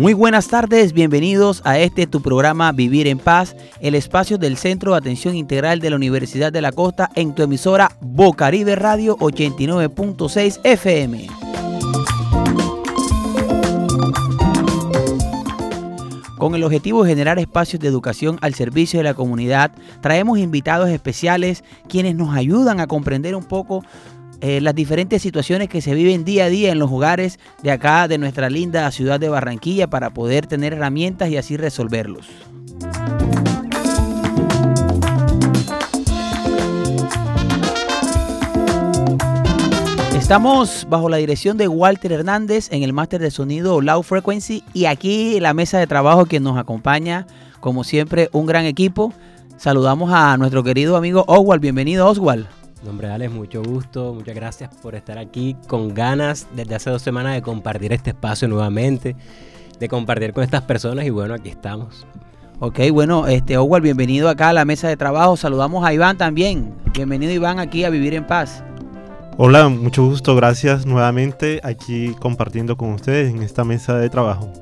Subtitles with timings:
[0.00, 4.92] Muy buenas tardes, bienvenidos a este tu programa Vivir en Paz, el espacio del Centro
[4.92, 10.60] de Atención Integral de la Universidad de la Costa en tu emisora Bocaribe Radio 89.6
[10.64, 11.39] FM.
[16.40, 20.88] Con el objetivo de generar espacios de educación al servicio de la comunidad, traemos invitados
[20.88, 23.84] especiales quienes nos ayudan a comprender un poco
[24.40, 28.08] eh, las diferentes situaciones que se viven día a día en los hogares de acá,
[28.08, 32.26] de nuestra linda ciudad de Barranquilla, para poder tener herramientas y así resolverlos.
[40.30, 44.84] Estamos bajo la dirección de Walter Hernández en el máster de sonido Low Frequency y
[44.84, 47.26] aquí en la mesa de trabajo que nos acompaña,
[47.58, 49.12] como siempre, un gran equipo.
[49.56, 51.60] Saludamos a nuestro querido amigo Oswald.
[51.60, 52.46] Bienvenido, Oswald.
[52.84, 57.34] Nombre Alex, mucho gusto, muchas gracias por estar aquí con ganas desde hace dos semanas
[57.34, 59.16] de compartir este espacio nuevamente,
[59.80, 62.06] de compartir con estas personas y bueno, aquí estamos.
[62.60, 65.36] Ok, bueno, este Howard, bienvenido acá a la mesa de trabajo.
[65.36, 66.72] Saludamos a Iván también.
[66.94, 68.62] Bienvenido Iván aquí a Vivir en Paz.
[69.42, 74.52] Hola, mucho gusto, gracias nuevamente aquí compartiendo con ustedes en esta mesa de trabajo.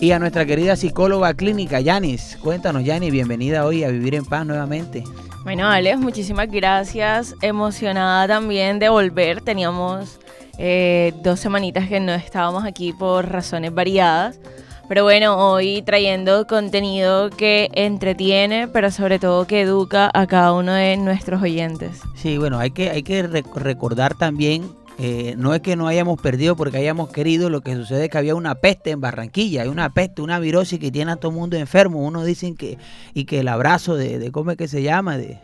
[0.00, 2.38] Y a nuestra querida psicóloga clínica, Yanis.
[2.42, 5.04] Cuéntanos, Yanis, bienvenida hoy a Vivir en Paz nuevamente.
[5.44, 7.36] Bueno, Alex, muchísimas gracias.
[7.40, 9.42] Emocionada también de volver.
[9.42, 10.18] Teníamos
[10.58, 14.40] eh, dos semanitas que no estábamos aquí por razones variadas.
[14.88, 20.72] Pero bueno, hoy trayendo contenido que entretiene, pero sobre todo que educa a cada uno
[20.72, 22.00] de nuestros oyentes.
[22.14, 26.56] Sí, bueno, hay que, hay que recordar también eh, no es que no hayamos perdido
[26.56, 29.94] porque hayamos querido, lo que sucede es que había una peste en Barranquilla, hay una
[29.94, 32.04] peste, una virosis que tiene a todo el mundo enfermo.
[32.04, 32.78] Uno dicen que,
[33.14, 35.16] y que el abrazo de, ¿cómo es que se llama?
[35.16, 35.38] De,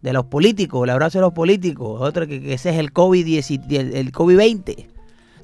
[0.00, 4.10] de los políticos, el abrazo de los políticos, otro que, ese es el COVID-19, el,
[4.10, 4.86] COVID-20.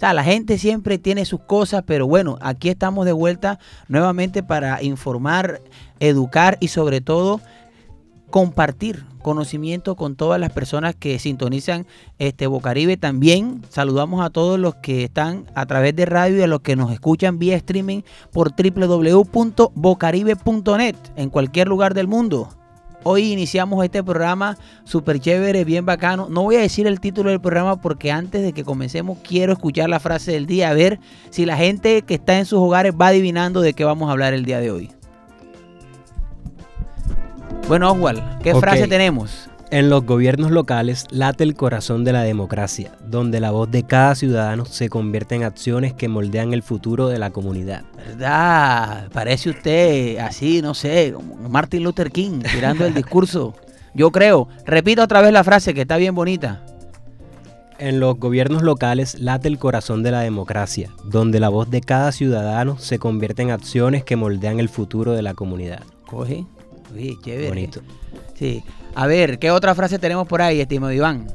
[0.00, 5.60] La gente siempre tiene sus cosas, pero bueno, aquí estamos de vuelta nuevamente para informar,
[6.00, 7.40] educar y sobre todo
[8.30, 11.86] compartir conocimiento con todas las personas que sintonizan
[12.18, 12.96] este Bocaribe.
[12.96, 16.76] También saludamos a todos los que están a través de radio y a los que
[16.76, 18.00] nos escuchan vía streaming
[18.32, 22.48] por www.bocaribe.net en cualquier lugar del mundo.
[23.02, 26.28] Hoy iniciamos este programa súper chévere, bien bacano.
[26.28, 29.88] No voy a decir el título del programa porque antes de que comencemos quiero escuchar
[29.88, 31.00] la frase del día, a ver
[31.30, 34.34] si la gente que está en sus hogares va adivinando de qué vamos a hablar
[34.34, 34.90] el día de hoy.
[37.68, 39.49] Bueno, Oswald, ¿qué frase tenemos?
[39.72, 44.16] En los gobiernos locales late el corazón de la democracia, donde la voz de cada
[44.16, 47.84] ciudadano se convierte en acciones que moldean el futuro de la comunidad.
[47.96, 49.08] ¿Verdad?
[49.12, 53.54] Parece usted así, no sé, como Martin Luther King, tirando el discurso.
[53.94, 54.48] Yo creo.
[54.66, 56.64] Repita otra vez la frase que está bien bonita.
[57.78, 62.10] En los gobiernos locales late el corazón de la democracia, donde la voz de cada
[62.10, 65.84] ciudadano se convierte en acciones que moldean el futuro de la comunidad.
[66.06, 66.44] Coge,
[66.92, 67.48] Uy, chévere.
[67.48, 67.80] Bonito.
[68.40, 68.64] Sí.
[68.94, 71.26] A ver, ¿qué otra frase tenemos por ahí, estimado Iván?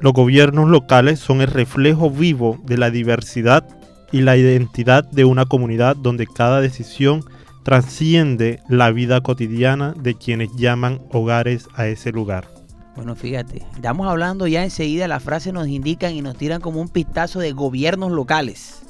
[0.00, 3.66] Los gobiernos locales son el reflejo vivo de la diversidad
[4.12, 7.24] y la identidad de una comunidad donde cada decisión
[7.64, 12.46] trasciende la vida cotidiana de quienes llaman hogares a ese lugar.
[12.94, 16.88] Bueno, fíjate, estamos hablando ya enseguida, la frase nos indican y nos tiran como un
[16.88, 18.82] pistazo de gobiernos locales.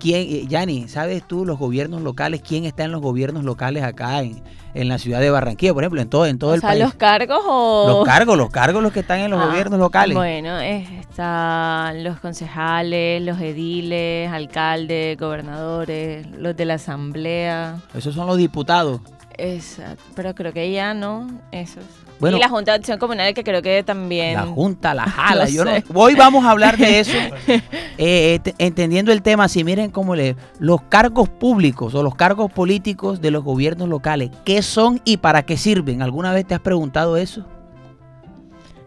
[0.00, 4.22] ¿Quién, eh, Yanni, sabes tú los gobiernos locales, quién está en los gobiernos locales acá
[4.22, 6.82] en, en la ciudad de Barranquilla, por ejemplo, en todo, en todo el país?
[6.82, 7.86] ¿Los cargos o...?
[7.86, 10.16] Los cargos, los cargos los que están en los ah, gobiernos locales.
[10.16, 17.76] Bueno, están los concejales, los ediles, alcaldes, gobernadores, los de la asamblea.
[17.94, 19.02] Esos son los diputados.
[19.36, 21.84] Exacto, pero creo que ya no, esos
[22.20, 24.34] y la Junta de Acción Comunal, que creo que también.
[24.34, 25.48] La Junta, la jala.
[25.48, 27.16] yo no, hoy vamos a hablar de eso,
[27.46, 27.60] eh,
[27.98, 29.48] eh, entendiendo el tema.
[29.48, 30.36] Si miren cómo le.
[30.58, 35.42] Los cargos públicos o los cargos políticos de los gobiernos locales, ¿qué son y para
[35.44, 36.02] qué sirven?
[36.02, 37.44] ¿Alguna vez te has preguntado eso?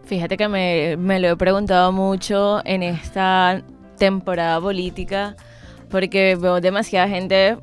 [0.04, 3.62] Fíjate que me, me lo he preguntado mucho en esta
[3.96, 5.34] temporada política,
[5.88, 7.56] porque veo demasiada gente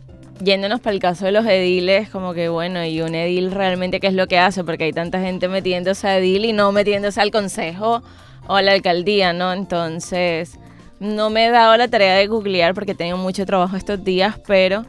[0.43, 4.07] yéndonos para el caso de los ediles, como que bueno, y un edil realmente qué
[4.07, 7.31] es lo que hace, porque hay tanta gente metiéndose a edil y no metiéndose al
[7.31, 8.01] consejo
[8.47, 9.53] o a la alcaldía, ¿no?
[9.53, 10.57] Entonces,
[10.99, 14.39] no me he dado la tarea de googlear porque he tenido mucho trabajo estos días,
[14.45, 14.85] pero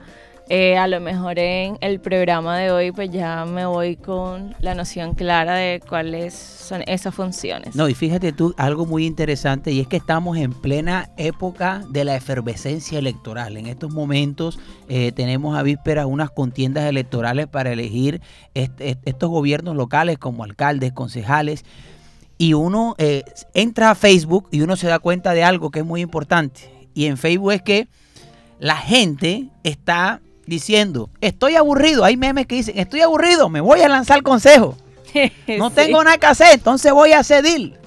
[0.48, 4.74] eh, a lo mejor en el programa de hoy pues ya me voy con la
[4.74, 7.74] noción clara de cuáles son esas funciones.
[7.74, 12.04] No, y fíjate tú, algo muy interesante, y es que estamos en plena época de
[12.04, 13.56] la efervescencia electoral.
[13.56, 14.58] En estos momentos
[14.88, 18.20] eh, tenemos a vísperas unas contiendas electorales para elegir
[18.54, 21.64] estos gobiernos locales como alcaldes, concejales,
[22.38, 23.22] y uno eh,
[23.54, 26.88] entra a Facebook y uno se da cuenta de algo que es muy importante.
[26.92, 27.88] Y en Facebook es que
[28.58, 32.04] la gente está diciendo, estoy aburrido.
[32.04, 34.76] Hay memes que dicen, estoy aburrido, me voy a lanzar consejo.
[35.58, 37.78] No tengo nada que hacer, entonces voy a cedir.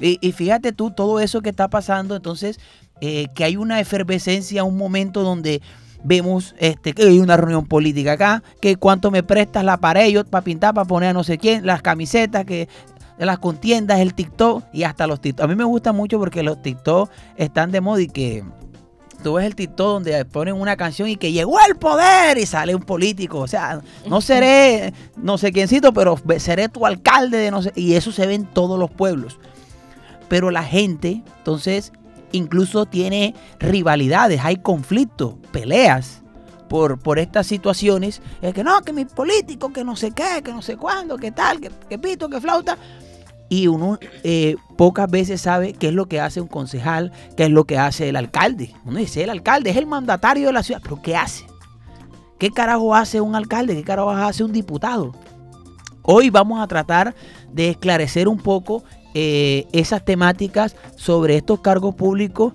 [0.00, 2.60] Y, fíjate tú, todo eso que está pasando, entonces,
[3.00, 5.62] eh, que hay una efervescencia, un momento donde
[6.04, 10.44] vemos este, que hay una reunión política acá, que cuánto me prestas la pared para
[10.44, 12.68] pintar, para poner a no sé quién, las camisetas, que
[13.18, 15.44] las contiendas, el TikTok y hasta los TikTok.
[15.44, 18.44] A mí me gusta mucho porque los TikTok están de moda y que
[19.20, 22.74] tú ves el TikTok donde ponen una canción y que llegó el poder y sale
[22.74, 23.38] un político.
[23.38, 27.72] O sea, no seré no sé quiéncito, pero seré tu alcalde de no sé.
[27.74, 29.38] Y eso se ve en todos los pueblos.
[30.28, 31.92] Pero la gente, entonces,
[32.32, 36.16] incluso tiene rivalidades, hay conflictos, peleas.
[36.68, 40.52] Por, por estas situaciones, es que no, que mi político, que no sé qué, que
[40.52, 42.78] no sé cuándo, que tal, que, que pito, que flauta
[43.50, 47.50] y uno eh, pocas veces sabe qué es lo que hace un concejal, qué es
[47.50, 48.74] lo que hace el alcalde.
[48.86, 51.44] Uno dice, el alcalde es el mandatario de la ciudad, pero ¿qué hace?
[52.38, 53.74] ¿Qué carajo hace un alcalde?
[53.74, 55.12] ¿Qué carajo hace un diputado?
[56.02, 57.14] Hoy vamos a tratar
[57.52, 62.54] de esclarecer un poco eh, esas temáticas sobre estos cargos públicos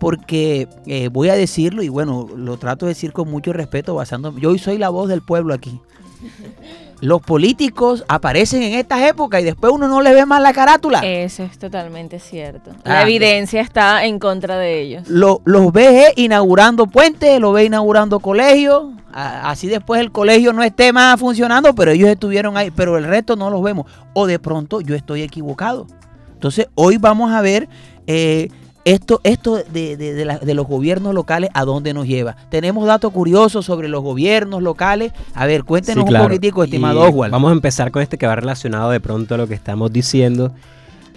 [0.00, 4.36] porque eh, voy a decirlo y bueno, lo trato de decir con mucho respeto basando,
[4.36, 5.80] yo hoy soy la voz del pueblo aquí
[7.04, 11.00] los políticos aparecen en estas épocas y después uno no le ve más la carátula.
[11.00, 12.70] Eso es totalmente cierto.
[12.82, 15.06] La ah, evidencia está en contra de ellos.
[15.06, 18.84] los ve inaugurando puentes, lo ve inaugurando colegios.
[19.12, 23.36] Así después el colegio no esté más funcionando, pero ellos estuvieron ahí, pero el resto
[23.36, 23.84] no los vemos.
[24.14, 25.86] O de pronto yo estoy equivocado.
[26.32, 27.68] Entonces hoy vamos a ver
[28.06, 28.48] eh,
[28.84, 32.36] esto, esto de, de, los gobiernos locales, ¿a dónde nos lleva?
[32.50, 35.12] Tenemos datos curiosos sobre los gobiernos locales.
[35.34, 37.32] A ver, cuéntenos un poquitico, estimado Oswald.
[37.32, 40.52] Vamos a empezar con este que va relacionado de pronto a lo que estamos diciendo,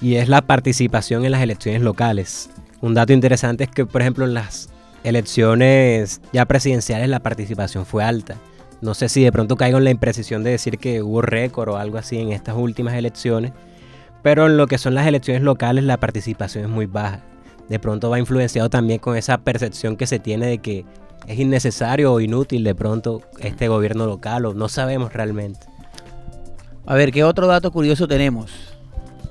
[0.01, 2.49] y es la participación en las elecciones locales.
[2.79, 4.69] Un dato interesante es que, por ejemplo, en las
[5.03, 8.37] elecciones ya presidenciales la participación fue alta.
[8.79, 11.77] No sé si de pronto caigo en la imprecisión de decir que hubo récord o
[11.77, 13.51] algo así en estas últimas elecciones,
[14.21, 17.21] pero en lo que son las elecciones locales la participación es muy baja
[17.69, 20.85] de pronto va influenciado también con esa percepción que se tiene de que
[21.27, 25.59] es innecesario o inútil de pronto este gobierno local o no sabemos realmente.
[26.85, 28.51] A ver, ¿qué otro dato curioso tenemos?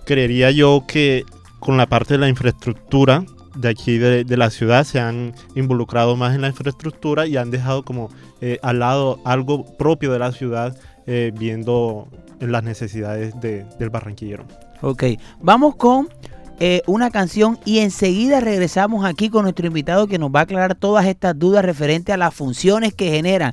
[0.05, 1.25] Creería yo que
[1.59, 3.25] con la parte de la infraestructura
[3.56, 7.83] de aquí de, la ciudad se han involucrado más en la infraestructura y han dejado
[7.83, 8.11] como
[8.41, 12.09] eh, al lado algo propio de la ciudad eh, viendo
[12.41, 14.44] las necesidades del barranquillero.
[14.83, 15.05] Ok,
[15.41, 16.09] vamos con
[16.58, 20.75] eh, una canción y enseguida regresamos aquí con nuestro invitado que nos va a aclarar
[20.75, 23.53] todas estas dudas referentes a las funciones que generan.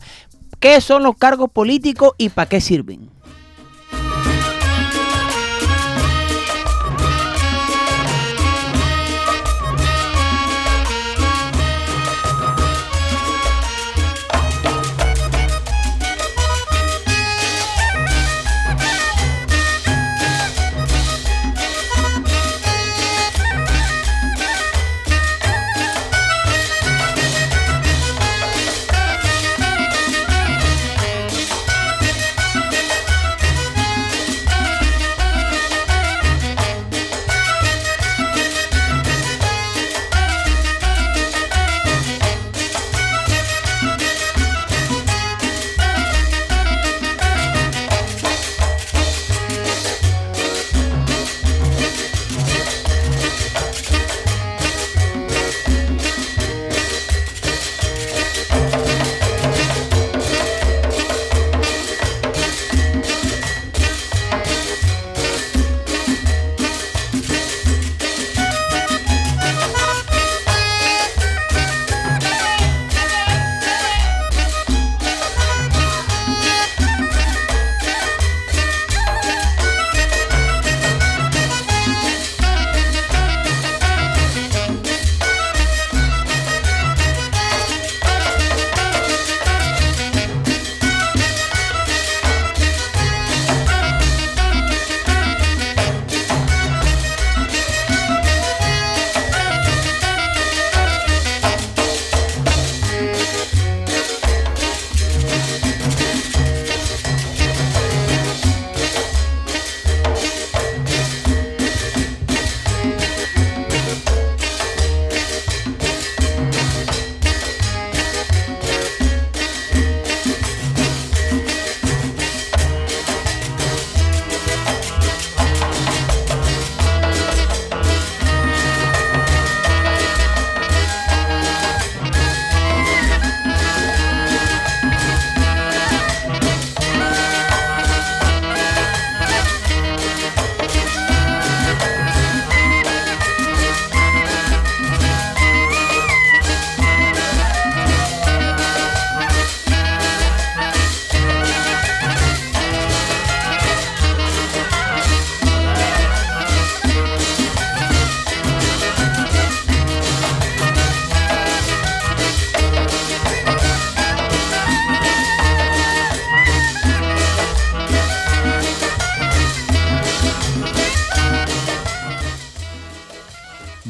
[0.59, 3.09] ¿Qué son los cargos políticos y para qué sirven?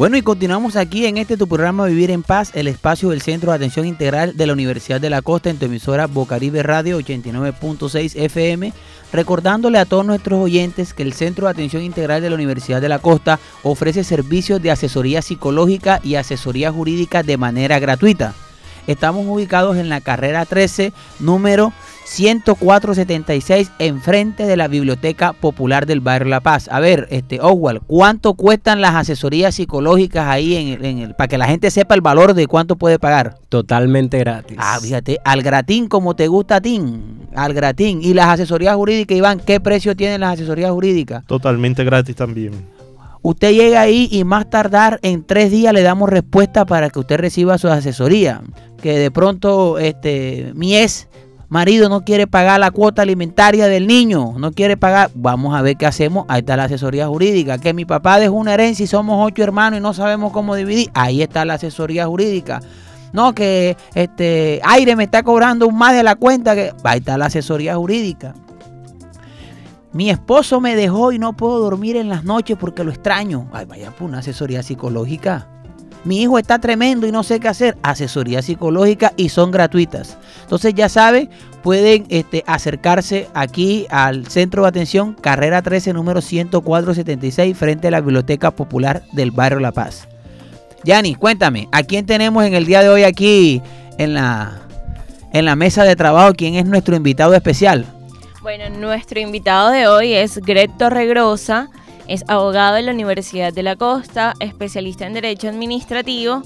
[0.04, 3.52] Bueno, y continuamos aquí en este tu programa Vivir en Paz, el espacio del Centro
[3.52, 8.22] de Atención Integral de la Universidad de la Costa en tu emisora Bocaribe Radio 89.6
[8.22, 8.74] FM,
[9.14, 12.90] recordándole a todos nuestros oyentes que el Centro de Atención Integral de la Universidad de
[12.90, 18.34] la Costa ofrece servicios de asesoría psicológica y asesoría jurídica de manera gratuita.
[18.88, 20.92] Estamos ubicados en la carrera 13,
[21.22, 21.72] número
[22.06, 26.68] 10476 enfrente de la Biblioteca Popular del Barrio La Paz.
[26.72, 31.48] A ver, este Oswald, ¿cuánto cuestan las asesorías psicológicas ahí en el, para que la
[31.48, 33.38] gente sepa el valor de cuánto puede pagar?
[33.50, 34.58] Totalmente gratis.
[34.60, 36.82] Ah, fíjate, al gratín como te gusta a ti,
[37.36, 38.02] al gratín.
[38.02, 41.26] ¿Y las asesorías jurídicas, Iván, qué precio tienen las asesorías jurídicas?
[41.26, 42.52] Totalmente gratis también.
[43.22, 47.18] Usted llega ahí y más tardar en tres días le damos respuesta para que usted
[47.18, 48.42] reciba su asesoría.
[48.82, 51.08] Que de pronto, este, Mies
[51.54, 55.78] marido no quiere pagar la cuota alimentaria del niño, no quiere pagar, vamos a ver
[55.78, 59.24] qué hacemos, ahí está la asesoría jurídica, que mi papá dejó una herencia y somos
[59.24, 62.60] ocho hermanos y no sabemos cómo dividir, ahí está la asesoría jurídica.
[63.12, 67.28] No, que este aire me está cobrando más de la cuenta, que ahí está la
[67.28, 68.34] asesoría jurídica.
[69.92, 73.48] Mi esposo me dejó y no puedo dormir en las noches porque lo extraño.
[73.54, 75.48] Ay, vaya, por una asesoría psicológica.
[76.04, 77.78] Mi hijo está tremendo y no sé qué hacer.
[77.82, 80.18] Asesoría psicológica y son gratuitas.
[80.42, 81.30] Entonces ya saben,
[81.62, 88.02] pueden este, acercarse aquí al centro de atención Carrera 13, número 10476, frente a la
[88.02, 90.08] Biblioteca Popular del Barrio La Paz.
[90.84, 93.62] Yani, cuéntame, ¿a quién tenemos en el día de hoy aquí
[93.98, 94.60] en la,
[95.32, 96.34] en la mesa de trabajo?
[96.36, 97.86] ¿Quién es nuestro invitado especial?
[98.42, 101.70] Bueno, nuestro invitado de hoy es Gret Torregrosa
[102.08, 106.44] es abogado de la Universidad de la Costa, especialista en Derecho Administrativo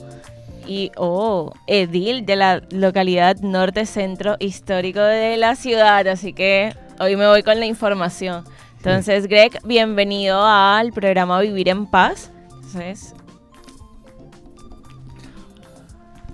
[0.67, 6.07] y oh, edil de la localidad norte centro histórico de la ciudad.
[6.07, 8.43] Así que hoy me voy con la información.
[8.77, 12.31] Entonces, Greg, bienvenido al programa Vivir en Paz.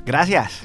[0.06, 0.62] Gracias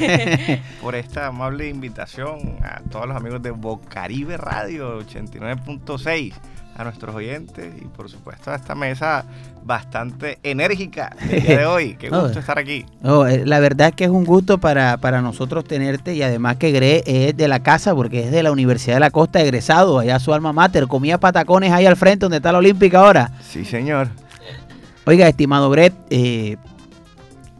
[0.80, 6.34] por esta amable invitación a todos los amigos de Bocaribe Radio 89.6
[6.80, 9.24] a nuestros oyentes y por supuesto a esta mesa
[9.62, 11.96] bastante enérgica el día de hoy.
[11.98, 12.86] Qué gusto estar aquí.
[13.04, 16.72] Eh, la verdad es que es un gusto para, para nosotros tenerte y además que
[16.72, 20.18] Gre es de la casa porque es de la Universidad de la Costa egresado, allá
[20.18, 23.30] su alma mater, comía patacones ahí al frente donde está la Olímpica ahora.
[23.42, 24.08] Sí, señor.
[25.04, 26.56] Oiga, estimado Gret, eh,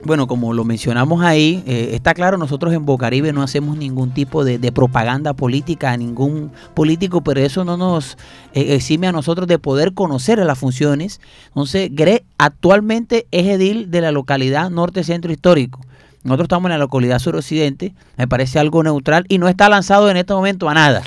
[0.05, 4.45] bueno, como lo mencionamos ahí, eh, está claro, nosotros en Bocaribe no hacemos ningún tipo
[4.45, 8.17] de, propaganda política a ningún político, pero eso no nos
[8.55, 11.21] eh, exime a nosotros de poder conocer las funciones.
[11.49, 15.81] Entonces, GRE actualmente es edil de la localidad Norte Centro Histórico.
[16.23, 20.19] Nosotros estamos en la localidad suroccidente, me parece algo neutral y no está lanzado en
[20.19, 21.03] este momento a nada,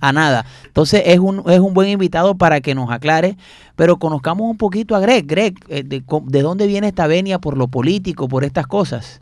[0.00, 0.46] a nada.
[0.64, 3.36] Entonces es un, es un buen invitado para que nos aclare,
[3.76, 5.26] pero conozcamos un poquito a Greg.
[5.26, 6.02] Greg, eh, de,
[6.42, 9.20] dónde viene esta venia por lo político, por estas cosas?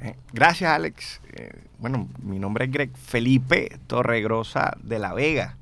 [0.00, 1.20] Eh, gracias, Alex.
[1.34, 5.56] Eh, bueno, mi nombre es Greg Felipe Torregrosa de La Vega.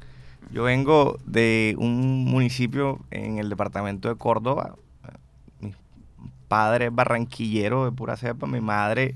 [0.53, 4.77] Yo vengo de un municipio en el departamento de Córdoba,
[6.53, 9.15] padre es barranquillero de pura cepa, mi madre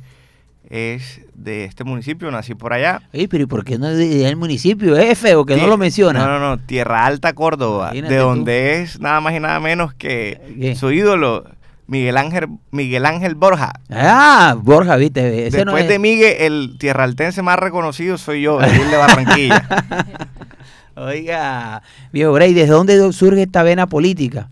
[0.71, 3.03] es de este municipio, nací por allá.
[3.13, 4.97] Oye, pero ¿y por qué no es del municipio?
[4.97, 6.19] ¿Es feo que no lo menciona?
[6.19, 10.75] No, no, no, Tierra Alta, Córdoba, de donde es nada más y nada menos que
[10.81, 11.45] su ídolo,
[11.87, 13.81] Miguel Ángel, Miguel Ángel Borja.
[13.91, 15.51] Ah, Borja, viste.
[15.51, 19.69] Después de Miguel, el tierraltense más reconocido soy yo, el de Barranquilla.
[20.97, 21.83] Oiga,
[22.15, 24.49] viejo Grey, ¿desde dónde surge esta vena política?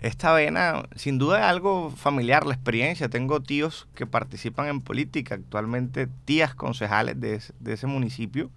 [0.00, 3.08] Esta vena, sin duda es algo familiar, la experiencia.
[3.08, 7.40] Tengo tíos que participan en política, actualmente tías concejales de,
[7.72, 8.50] ese municipio,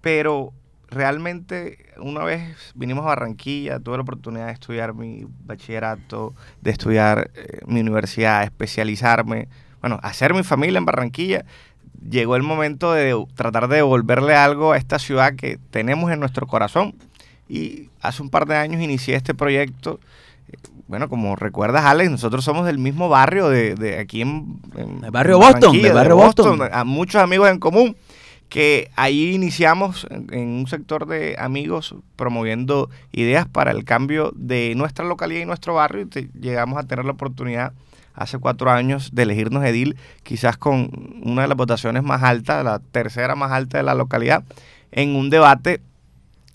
[0.00, 0.52] pero
[0.88, 7.32] realmente una vez vinimos a Barranquilla, tuve la oportunidad de estudiar mi bachillerato, de estudiar
[7.34, 9.48] eh, mi universidad, especializarme,
[9.80, 11.44] bueno, hacer mi familia en Barranquilla.
[12.08, 16.46] Llegó el momento de tratar de devolverle algo a esta ciudad que tenemos en nuestro
[16.46, 16.94] corazón
[17.48, 20.00] y hace un par de años inicié este proyecto.
[20.86, 25.74] Bueno, como recuerdas, Alex, nosotros somos del mismo barrio de, aquí en, el barrio Boston,
[25.76, 27.96] el barrio Boston, A muchos amigos en común
[28.48, 35.04] que ahí iniciamos en, un sector de amigos promoviendo ideas para el cambio de nuestra
[35.04, 37.72] localidad y nuestro barrio y llegamos a tener la oportunidad
[38.14, 40.88] hace cuatro años de elegirnos edil, quizás con
[41.24, 44.44] una de las votaciones más altas, la tercera más alta de la localidad,
[44.92, 45.80] en un debate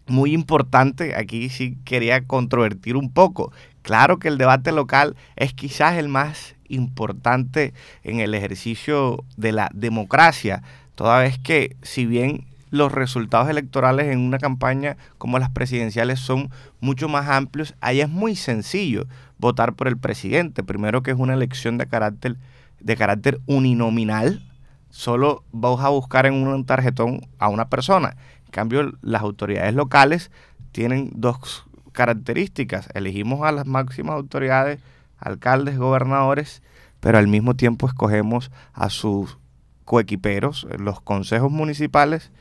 [0.09, 3.51] muy importante, aquí sí quería controvertir un poco.
[3.81, 7.73] Claro que el debate local es quizás el más importante
[8.03, 10.61] en el ejercicio de la democracia,
[10.95, 16.51] toda vez que si bien los resultados electorales en una campaña como las presidenciales son
[16.79, 19.05] mucho más amplios, ahí es muy sencillo
[19.39, 20.63] votar por el presidente.
[20.63, 22.37] Primero que es una elección de carácter,
[22.79, 24.43] de carácter uninominal,
[24.91, 28.15] solo vas a buscar en un tarjetón a una persona.
[28.49, 30.31] En cambio, las autoridades locales
[30.71, 32.89] tienen dos características.
[32.95, 34.79] Elegimos a las máximas autoridades,
[35.19, 36.63] alcaldes, gobernadores,
[36.99, 39.37] pero al mismo tiempo escogemos a sus
[39.85, 42.31] coequiperos, los consejos municipales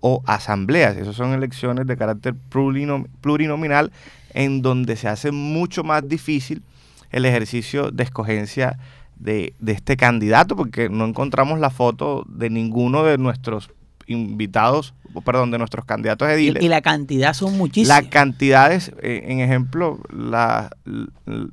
[0.00, 0.98] o asambleas.
[0.98, 2.34] Esas son elecciones de carácter
[3.22, 3.90] plurinominal
[4.34, 6.62] en donde se hace mucho más difícil
[7.10, 8.78] el ejercicio de escogencia
[9.16, 13.70] de, de, este candidato, porque no encontramos la foto de ninguno de nuestros
[14.06, 14.94] invitados,
[15.24, 16.62] perdón, de nuestros candidatos ediles.
[16.62, 18.02] Y, la cantidad son muchísimas.
[18.02, 20.70] Las cantidades, eh, en ejemplo, la,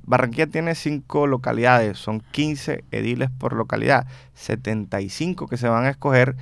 [0.03, 6.35] Barranquilla tiene cinco localidades, son 15 ediles por localidad, 75 que se van a escoger,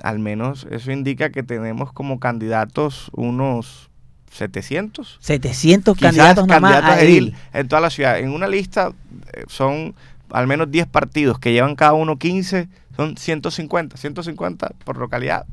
[0.00, 3.90] al menos eso indica que tenemos como candidatos unos
[4.30, 5.18] 700.
[5.20, 8.18] 700 candidatos, candidatos edil en toda la ciudad.
[8.18, 8.92] En una lista
[9.32, 9.94] eh, son
[10.30, 12.68] al menos 10 partidos que llevan cada uno 15
[12.98, 15.46] son 150, 150 por localidad.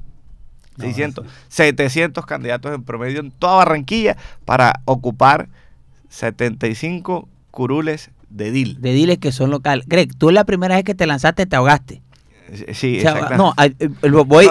[0.80, 5.48] 600, 700 candidatos en promedio en toda Barranquilla para ocupar
[6.10, 8.82] 75 curules de DIL.
[8.82, 9.86] De DILes que son locales.
[9.88, 12.02] Greg, tú la primera vez que te lanzaste te ahogaste.
[12.74, 13.02] Sí,
[13.38, 13.90] no, eh,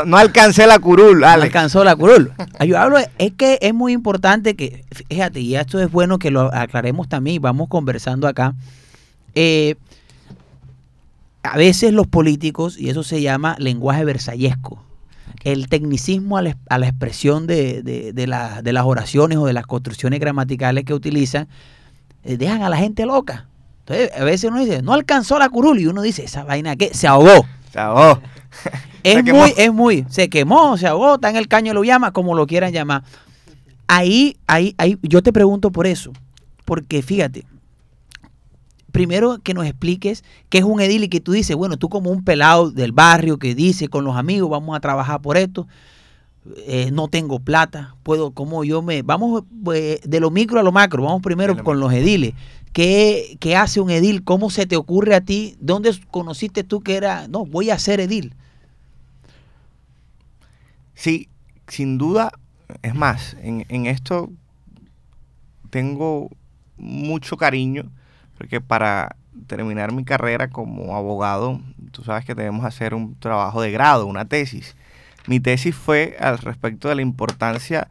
[0.06, 2.32] no, alcancé la curul, No alcanzó la curul.
[2.66, 6.52] Yo hablo, es que es muy importante que, fíjate, y esto es bueno que lo
[6.54, 8.54] aclaremos también vamos conversando acá.
[9.34, 9.76] Eh,
[11.44, 14.82] a veces los políticos, y eso se llama lenguaje versallesco,
[15.44, 21.46] el tecnicismo a la, expresión de, las oraciones o de las construcciones gramaticales que utilizan,
[22.24, 23.46] eh, dejan a la gente loca.
[23.80, 26.94] Entonces, a veces uno dice, no alcanzó la curul, y uno dice, esa vaina que
[26.94, 27.44] se ahogó.
[27.70, 28.22] Se ahogó.
[29.02, 32.34] es muy, es muy, se quemó, se ahogó, está en el caño, lo llama, como
[32.34, 33.02] lo quieran llamar.
[33.86, 36.10] Ahí, ahí, ahí, yo te pregunto por eso,
[36.64, 37.44] porque fíjate,
[38.94, 42.10] primero que nos expliques qué es un edil y que tú dices, bueno, tú como
[42.10, 45.66] un pelado del barrio que dice con los amigos vamos a trabajar por esto,
[46.58, 50.70] eh, no tengo plata, puedo, como yo me, vamos pues, de lo micro a lo
[50.70, 52.34] macro, vamos primero con los ediles.
[52.72, 54.22] ¿Qué, ¿Qué hace un edil?
[54.22, 55.56] ¿Cómo se te ocurre a ti?
[55.58, 58.32] ¿Dónde conociste tú que era, no, voy a ser edil?
[60.94, 61.28] Sí,
[61.66, 62.30] sin duda,
[62.82, 64.30] es más, en, en esto
[65.70, 66.30] tengo
[66.76, 67.90] mucho cariño
[68.36, 69.16] porque para
[69.46, 74.24] terminar mi carrera como abogado, tú sabes que debemos hacer un trabajo de grado, una
[74.24, 74.76] tesis.
[75.26, 77.88] Mi tesis fue al respecto de la importancia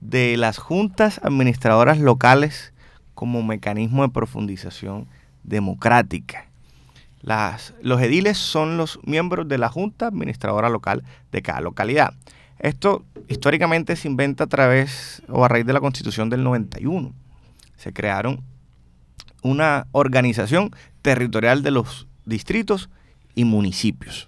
[0.00, 2.72] de las juntas administradoras locales
[3.14, 5.06] como mecanismo de profundización
[5.44, 6.46] democrática.
[7.22, 12.12] Las, los ediles son los miembros de la junta administradora local de cada localidad.
[12.58, 17.12] Esto históricamente se inventa a través o a raíz de la constitución del 91.
[17.76, 18.42] Se crearon
[19.44, 22.88] una organización territorial de los distritos
[23.36, 24.26] y municipios.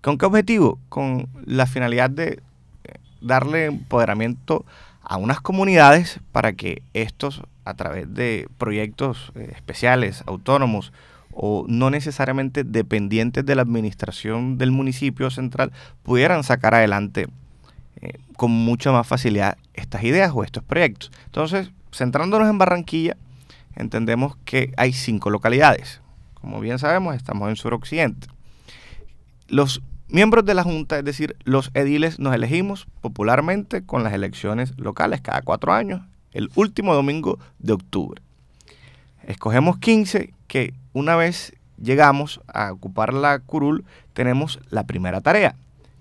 [0.00, 0.78] ¿Con qué objetivo?
[0.88, 2.40] Con la finalidad de
[2.84, 4.64] eh, darle empoderamiento
[5.02, 10.92] a unas comunidades para que estos, a través de proyectos eh, especiales, autónomos
[11.32, 15.72] o no necesariamente dependientes de la administración del municipio central,
[16.04, 17.26] pudieran sacar adelante
[18.00, 21.10] eh, con mucha más facilidad estas ideas o estos proyectos.
[21.26, 23.16] Entonces, centrándonos en Barranquilla,
[23.78, 26.02] entendemos que hay cinco localidades.
[26.34, 28.26] Como bien sabemos, estamos en suroccidente.
[29.46, 34.74] Los miembros de la Junta, es decir, los ediles, nos elegimos popularmente con las elecciones
[34.76, 38.20] locales cada cuatro años, el último domingo de octubre.
[39.26, 45.54] Escogemos 15 que una vez llegamos a ocupar la curul, tenemos la primera tarea,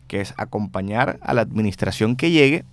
[0.07, 2.65] que es acompañar a la administración que llegue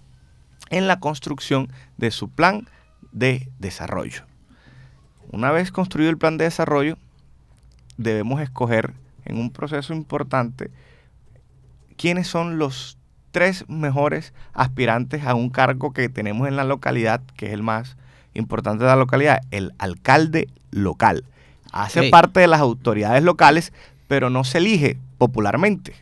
[0.70, 2.68] en la construcción de su plan
[3.12, 4.24] de desarrollo.
[5.34, 6.96] Una vez construido el plan de desarrollo,
[7.96, 8.92] debemos escoger
[9.24, 10.70] en un proceso importante
[11.96, 12.98] quiénes son los
[13.32, 17.96] tres mejores aspirantes a un cargo que tenemos en la localidad, que es el más
[18.34, 21.24] importante de la localidad, el alcalde local.
[21.72, 23.72] Hace parte de las autoridades locales,
[24.06, 25.96] pero no se elige popularmente.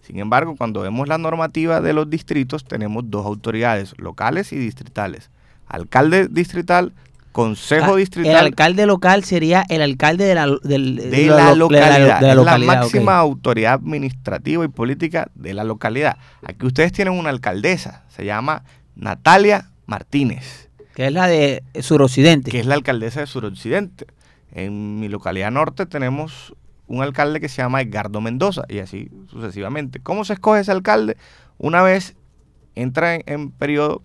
[0.00, 5.28] Sin embargo, cuando vemos la normativa de los distritos, tenemos dos autoridades, locales y distritales.
[5.66, 6.92] Alcalde distrital,
[7.32, 8.32] Consejo ah, Distrital.
[8.32, 12.20] El alcalde local sería el alcalde de la, del, de, la, localidad.
[12.20, 16.16] la, la máxima autoridad administrativa y política de la localidad.
[16.44, 18.64] Aquí ustedes tienen una alcaldesa, se llama
[18.96, 20.68] Natalia Martínez.
[20.94, 22.50] Que es la de Suroccidente.
[22.50, 24.06] Que es la alcaldesa de Suroccidente.
[24.52, 26.54] En mi localidad norte tenemos
[26.88, 30.00] un alcalde que se llama Edgardo Mendoza y así sucesivamente.
[30.00, 31.16] ¿Cómo se escoge ese alcalde?
[31.56, 32.16] Una vez
[32.74, 34.02] entra en, periodo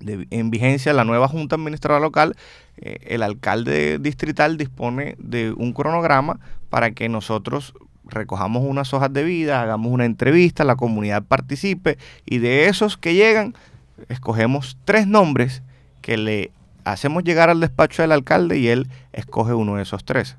[0.00, 2.36] en vigencia la nueva Junta Administradora Local,
[2.76, 9.24] eh, el alcalde distrital dispone de un cronograma para que nosotros recojamos unas hojas de
[9.24, 13.54] vida, hagamos una entrevista, la comunidad participe y de esos que llegan,
[14.08, 15.62] escogemos tres nombres
[16.00, 16.50] que le
[16.84, 20.36] hacemos llegar al despacho del alcalde y él escoge uno de esos tres,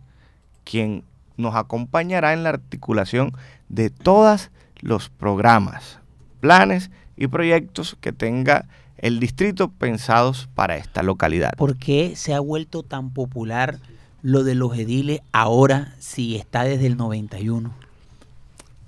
[0.64, 1.04] quien
[1.38, 3.34] nos acompañará en la articulación
[3.70, 6.00] de todos los programas,
[6.40, 8.66] planes y proyectos que tenga
[9.02, 11.52] el distrito pensados para esta localidad.
[11.58, 13.80] ¿Por qué se ha vuelto tan popular
[14.22, 17.74] lo de los ediles ahora si está desde el 91?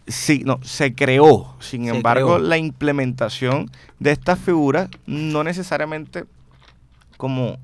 [0.05, 1.55] Sí, no, se creó.
[1.59, 2.47] Sin Se embargo, creó.
[2.47, 6.25] la implementación de estas figuras no necesariamente
[7.17, 7.57] como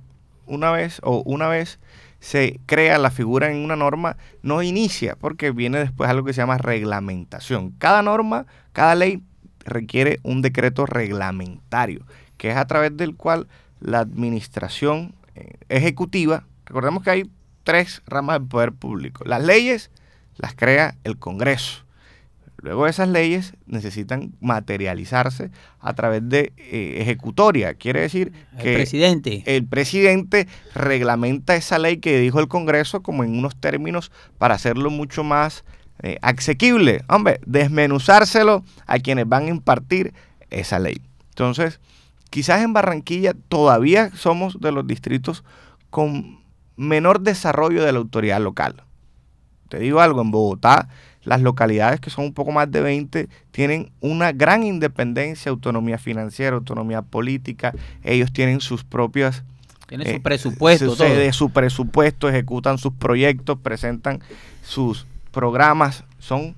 [0.48, 1.80] una vez o una vez
[2.20, 6.42] se crea la figura en una norma, no inicia, porque viene después algo que se
[6.42, 7.72] llama reglamentación.
[7.78, 9.22] Cada norma, cada ley
[9.64, 12.06] requiere un decreto reglamentario,
[12.40, 13.48] que es a través del cual
[13.80, 17.30] la administración eh, ejecutiva, recordemos que hay
[17.64, 19.24] tres ramas del poder público.
[19.26, 19.92] Las leyes
[20.38, 21.84] las crea el Congreso.
[22.62, 27.74] Luego esas leyes necesitan materializarse a través de eh, ejecutoria.
[27.74, 29.44] Quiere decir El que presidente.
[29.46, 34.90] el presidente reglamenta esa ley que dijo el Congreso como en unos términos para hacerlo
[34.90, 35.64] mucho más
[36.02, 37.04] eh, asequible.
[37.08, 40.14] Hombre, desmenuzárselo a quienes van a impartir
[40.50, 41.02] esa ley.
[41.30, 41.80] Entonces,
[42.30, 45.44] quizás en Barranquilla todavía somos de los distritos
[45.90, 46.40] con
[46.78, 48.84] menor desarrollo de la autoridad local.
[49.70, 50.88] Te digo algo, en Bogotá
[51.24, 56.56] las localidades que son un poco más de 20 tienen una gran independencia, autonomía financiera,
[56.56, 59.44] autonomía política, ellos tienen sus propias
[59.88, 60.90] Tiene eh, su presupuesto.
[60.92, 61.08] su- todo.
[61.08, 64.22] de su presupuesto, ejecutan sus proyectos, presentan
[64.64, 66.56] sus programas, son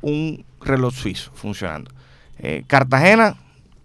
[0.00, 1.90] un reloj suizo funcionando.
[2.38, 3.36] Eh, Cartagena,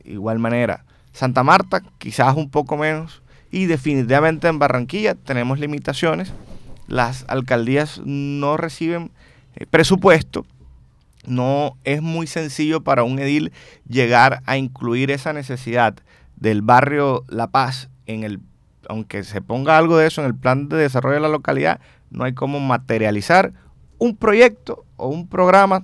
[0.05, 0.85] igual manera.
[1.13, 3.21] Santa Marta, quizás un poco menos.
[3.51, 6.33] Y definitivamente en Barranquilla tenemos limitaciones.
[6.87, 9.11] Las alcaldías no reciben
[9.55, 10.45] eh, presupuesto.
[11.25, 13.51] No es muy sencillo para un edil
[13.87, 15.95] llegar a incluir esa necesidad
[16.37, 18.39] del barrio La Paz en el
[18.89, 22.25] aunque se ponga algo de eso en el plan de desarrollo de la localidad, no
[22.25, 23.53] hay cómo materializar
[23.97, 25.83] un proyecto o un programa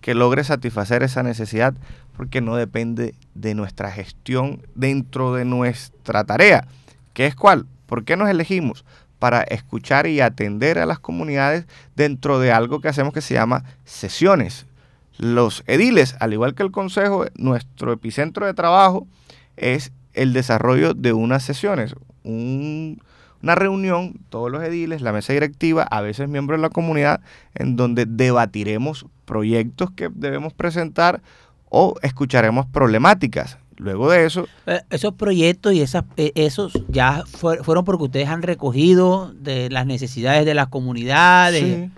[0.00, 1.74] que logre satisfacer esa necesidad
[2.16, 6.66] porque no depende de nuestra gestión dentro de nuestra tarea.
[7.14, 7.66] ¿Qué es cuál?
[7.86, 8.84] ¿Por qué nos elegimos?
[9.18, 13.64] Para escuchar y atender a las comunidades dentro de algo que hacemos que se llama
[13.84, 14.66] sesiones.
[15.18, 19.06] Los ediles, al igual que el consejo, nuestro epicentro de trabajo
[19.56, 23.02] es el desarrollo de unas sesiones, un-
[23.42, 27.20] una reunión, todos los ediles, la mesa directiva, a veces miembros de la comunidad,
[27.54, 31.22] en donde debatiremos proyectos que debemos presentar
[31.68, 33.58] o escucharemos problemáticas.
[33.76, 38.28] Luego de eso, Eh, Esos proyectos y esas, eh, esos ya fue- fueron porque ustedes
[38.28, 41.90] han recogido de las necesidades de las comunidades sí,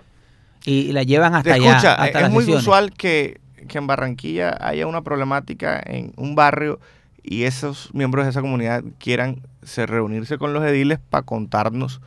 [0.65, 1.71] y, las llevan hasta Te allá.
[1.71, 2.63] escucha, hasta es las muy sesiones.
[2.63, 6.79] usual que, que en Barranquilla haya una problemática en un barrio
[7.25, 12.01] y esos miembros de esa comunidad quieran se reunirse con los ediles para contarnos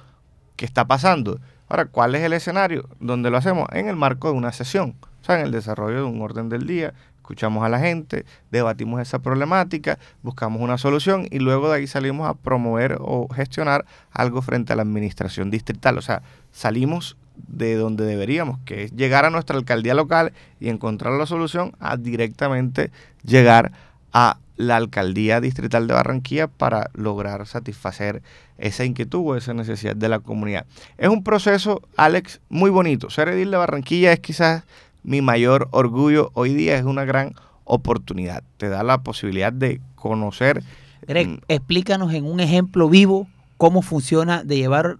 [0.56, 1.40] qué está pasando.
[1.68, 2.88] Ahora, ¿cuál es el escenario?
[3.00, 3.68] donde lo hacemos?
[3.72, 6.68] En el marco de una sesión, o sea, en el desarrollo de un orden del
[6.68, 6.94] día.
[7.18, 12.30] Escuchamos a la gente, debatimos esa problemática, buscamos una solución y luego de ahí salimos
[12.30, 15.98] a promover o gestionar algo frente a la administración distrital.
[15.98, 21.14] O sea, salimos de donde deberíamos, que es llegar a nuestra alcaldía local y encontrar
[21.14, 22.92] la solución a directamente
[23.24, 23.72] llegar
[24.18, 28.24] a la alcaldía distrital de Barranquilla para lograr satisfacer
[28.58, 30.66] esa inquietud o esa necesidad de la comunidad.
[30.98, 33.10] Es un proceso, Alex, muy bonito.
[33.10, 34.64] Ser edil de Barranquilla es quizás
[35.04, 37.34] mi mayor orgullo hoy día, es una gran
[37.66, 38.44] oportunidad.
[38.56, 40.64] Te da la posibilidad de conocer
[41.06, 45.00] Greg, mm, explícanos en un ejemplo vivo cómo funciona de llevarlo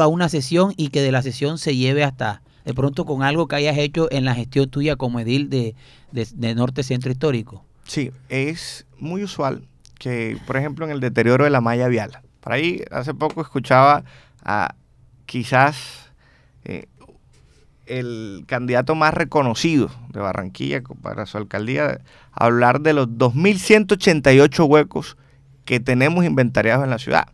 [0.00, 3.48] a una sesión y que de la sesión se lleve hasta de pronto con algo
[3.48, 5.74] que hayas hecho en la gestión tuya como edil de,
[6.12, 7.64] de- de Norte Centro Histórico.
[7.86, 9.62] Sí, es muy usual
[9.98, 12.20] que, por ejemplo, en el deterioro de la malla vial.
[12.40, 14.04] Por ahí hace poco escuchaba
[14.44, 14.74] a
[15.26, 16.12] quizás
[16.64, 16.86] eh,
[17.86, 22.00] el candidato más reconocido de Barranquilla para su alcaldía
[22.32, 25.16] hablar de los 2.188 huecos
[25.64, 27.28] que tenemos inventariados en la ciudad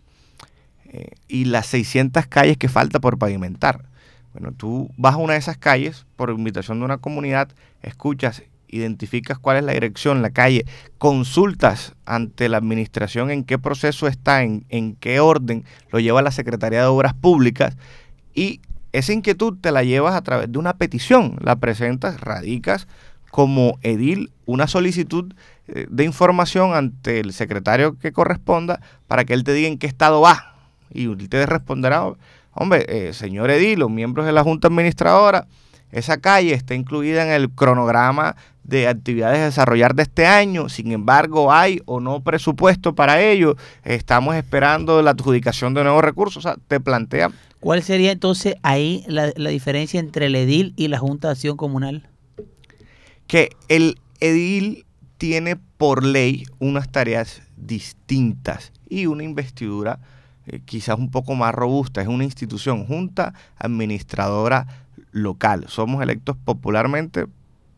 [0.87, 3.85] eh, y las 600 calles que falta por pavimentar.
[4.33, 7.51] Bueno, tú vas a una de esas calles por invitación de una comunidad,
[7.83, 10.67] escuchas, identificas cuál es la dirección, la calle,
[10.99, 16.33] consultas ante la administración en qué proceso está, en, en qué orden, lo lleva la
[16.33, 17.77] Secretaría de Obras Públicas
[18.35, 18.61] y
[18.93, 22.89] esa inquietud te la llevas a través de una petición, la presentas, radicas
[23.31, 25.33] como edil una solicitud
[25.67, 29.87] eh, de información ante el secretario que corresponda para que él te diga en qué
[29.87, 30.55] estado va.
[30.93, 32.13] Y él te responderá,
[32.53, 35.47] hombre, eh, señor edil, los miembros de la Junta Administradora,
[35.91, 40.93] esa calle está incluida en el cronograma de actividades a desarrollar de este año, sin
[40.93, 46.49] embargo hay o no presupuesto para ello, estamos esperando la adjudicación de nuevos recursos, o
[46.49, 47.31] sea, te plantea...
[47.61, 51.57] ¿Cuál sería entonces ahí la, la diferencia entre el edil y la Junta de Acción
[51.57, 52.09] Comunal?
[53.27, 54.85] Que el edil
[55.19, 60.01] tiene por ley unas tareas distintas y una investidura
[60.47, 62.03] eh, quizás un poco más robusta.
[62.03, 64.67] Es una institución, junta administradora
[65.13, 65.67] local.
[65.69, 67.27] Somos electos popularmente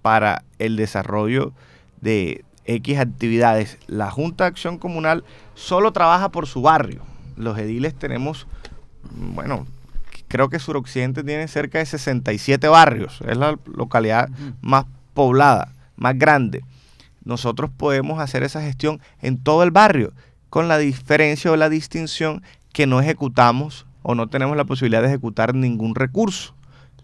[0.05, 1.55] para el desarrollo
[2.03, 3.79] de X actividades.
[3.87, 7.01] La Junta de Acción Comunal solo trabaja por su barrio.
[7.39, 8.47] Los ediles tenemos,
[9.17, 9.67] bueno,
[10.29, 13.23] creo que Suroccidente tiene cerca de 67 barrios.
[13.27, 14.29] Es la localidad
[14.61, 16.63] más poblada, más grande.
[17.25, 20.13] Nosotros podemos hacer esa gestión en todo el barrio,
[20.51, 22.43] con la diferencia o la distinción
[22.75, 26.54] que no ejecutamos o no tenemos la posibilidad de ejecutar ningún recurso.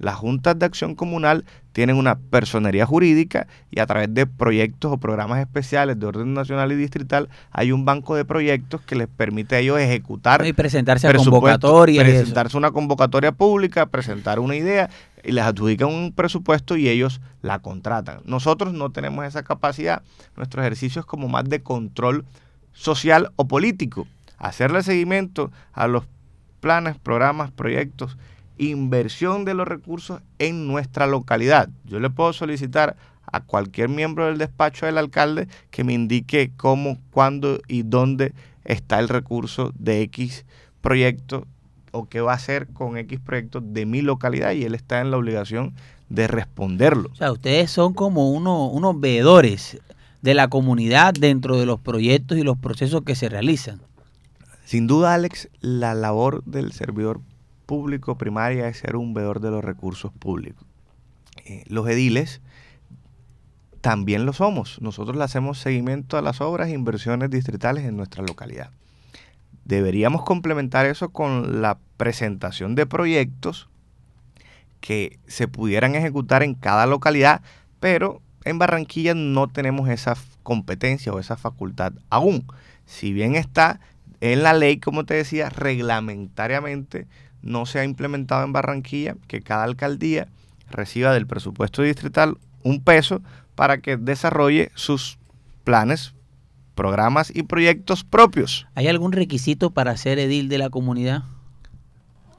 [0.00, 4.96] Las juntas de acción comunal tienen una personería jurídica y a través de proyectos o
[4.96, 9.56] programas especiales de orden nacional y distrital hay un banco de proyectos que les permite
[9.56, 12.02] a ellos ejecutar y presentarse a convocatorias.
[12.02, 14.88] Presentarse una convocatoria pública, presentar una idea
[15.22, 18.20] y les adjudican un presupuesto y ellos la contratan.
[18.24, 20.02] Nosotros no tenemos esa capacidad.
[20.34, 22.24] Nuestro ejercicio es como más de control
[22.72, 24.06] social o político.
[24.38, 26.04] Hacerle seguimiento a los
[26.60, 28.16] planes, programas, proyectos
[28.68, 31.70] inversión de los recursos en nuestra localidad.
[31.84, 32.96] Yo le puedo solicitar
[33.32, 38.98] a cualquier miembro del despacho del alcalde que me indique cómo, cuándo y dónde está
[38.98, 40.44] el recurso de X
[40.80, 41.46] proyecto
[41.92, 45.10] o qué va a hacer con X proyecto de mi localidad y él está en
[45.10, 45.74] la obligación
[46.08, 47.08] de responderlo.
[47.12, 49.78] O sea, ustedes son como uno, unos veedores
[50.22, 53.80] de la comunidad dentro de los proyectos y los procesos que se realizan.
[54.64, 57.20] Sin duda, Alex, la labor del servidor
[57.70, 60.66] público primaria es ser un veedor de los recursos públicos.
[61.44, 62.40] Eh, los ediles
[63.80, 64.82] también lo somos.
[64.82, 68.70] Nosotros le hacemos seguimiento a las obras e inversiones distritales en nuestra localidad.
[69.64, 73.68] Deberíamos complementar eso con la presentación de proyectos
[74.80, 77.40] que se pudieran ejecutar en cada localidad,
[77.78, 82.44] pero en Barranquilla no tenemos esa competencia o esa facultad aún.
[82.84, 83.78] Si bien está
[84.20, 87.06] en la ley, como te decía, reglamentariamente
[87.42, 90.28] no se ha implementado en Barranquilla que cada alcaldía
[90.70, 93.22] reciba del presupuesto distrital un peso
[93.54, 95.18] para que desarrolle sus
[95.64, 96.14] planes,
[96.74, 98.66] programas y proyectos propios.
[98.74, 101.24] ¿Hay algún requisito para ser edil de la comunidad?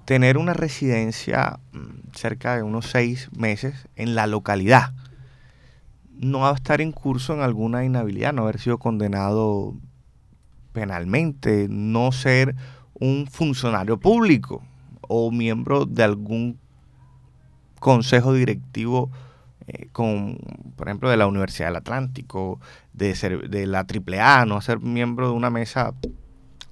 [0.06, 4.94] Tener una residencia mm, cerca de unos seis meses en la localidad.
[6.10, 9.76] No estar en curso en alguna inhabilidad, no haber sido condenado
[10.72, 12.56] penalmente, no ser
[12.94, 14.64] un funcionario público
[15.13, 16.58] o miembro de algún
[17.80, 19.12] consejo directivo
[19.67, 20.38] eh, con,
[20.78, 22.62] por ejemplo, de la Universidad del Atlántico,
[22.93, 25.93] de, ser, de la AAA, no ser miembro de una mesa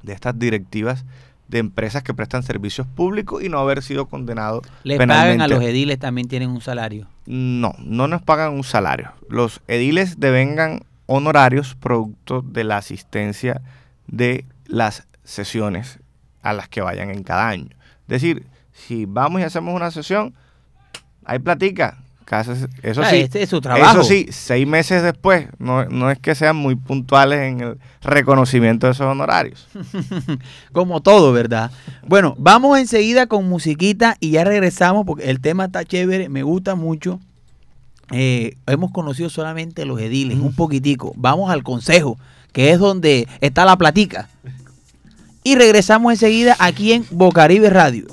[0.04, 1.04] de estas directivas
[1.50, 5.62] de empresas que prestan servicios públicos y no haber sido condenado ¿Les pagan a los
[5.62, 7.08] ediles también tienen un salario?
[7.26, 9.12] No, no nos pagan un salario.
[9.28, 13.62] Los ediles devengan honorarios producto de la asistencia
[14.08, 16.00] de las sesiones
[16.42, 17.79] a las que vayan en cada año
[18.16, 20.34] decir, si vamos y hacemos una sesión,
[21.26, 21.98] hay platica.
[22.84, 24.02] Eso sí, este es su trabajo.
[24.02, 28.94] Eso sí, seis meses después, no, es que sean muy puntuales en el reconocimiento de
[28.94, 29.68] esos honorarios.
[30.72, 31.72] Como todo, ¿verdad?
[32.08, 36.76] Bueno, vamos enseguida con musiquita y ya regresamos porque el tema está chévere, me gusta
[36.76, 37.20] mucho.
[38.12, 41.14] Eh, hemos conocido solamente los ediles, un poquitico.
[41.16, 42.20] Vamos al consejo,
[42.52, 44.30] que es donde está la platica
[45.50, 48.06] y regresamos enseguida aquí en Bocaribe Radio.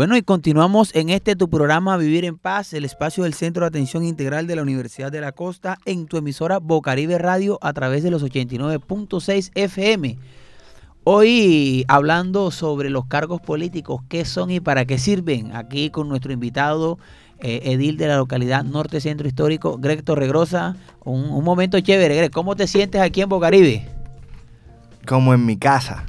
[0.00, 3.68] Bueno, y continuamos en este tu programa Vivir en Paz, el espacio del Centro de
[3.68, 8.02] Atención Integral de la Universidad de la Costa, en tu emisora Bocaribe Radio a través
[8.02, 10.16] de los 89.6 FM.
[11.04, 16.32] Hoy hablando sobre los cargos políticos, qué son y para qué sirven, aquí con nuestro
[16.32, 16.98] invitado,
[17.40, 20.76] eh, edil de la localidad Norte Centro Histórico, Greg Torregrosa.
[21.04, 23.86] Un, un momento chévere, Greg, ¿cómo te sientes aquí en Bocaribe?
[25.06, 26.06] Como en mi casa.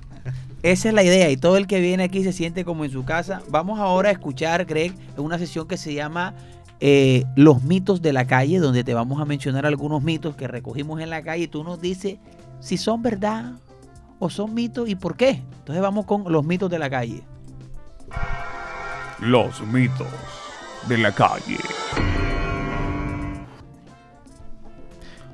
[0.64, 3.04] Esa es la idea y todo el que viene aquí se siente como en su
[3.04, 3.42] casa.
[3.50, 6.36] Vamos ahora a escuchar, Greg, una sesión que se llama
[6.80, 11.02] eh, Los mitos de la calle, donde te vamos a mencionar algunos mitos que recogimos
[11.02, 12.18] en la calle y tú nos dices
[12.60, 13.54] si son verdad
[14.20, 15.42] o son mitos y por qué.
[15.60, 17.24] Entonces vamos con los mitos de la calle.
[19.20, 20.08] Los mitos
[20.88, 21.58] de la calle.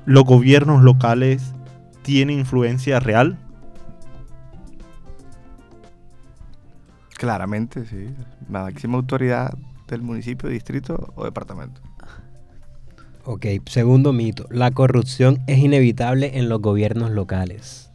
[0.06, 1.52] ¿Los gobiernos locales
[2.00, 3.36] tienen influencia real?
[7.18, 8.14] Claramente, sí.
[8.48, 9.52] La máxima autoridad
[9.88, 11.80] del municipio, distrito o departamento.
[13.24, 14.46] Ok, segundo mito.
[14.50, 17.90] La corrupción es inevitable en los gobiernos locales.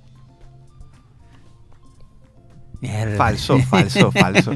[2.82, 3.16] Mierda.
[3.16, 4.52] Falso, falso, falso.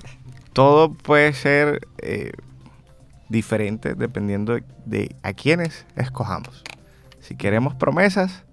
[0.52, 2.32] Todo puede ser eh,
[3.30, 6.62] diferente dependiendo de, de a quiénes escojamos.
[7.20, 8.44] Si queremos promesas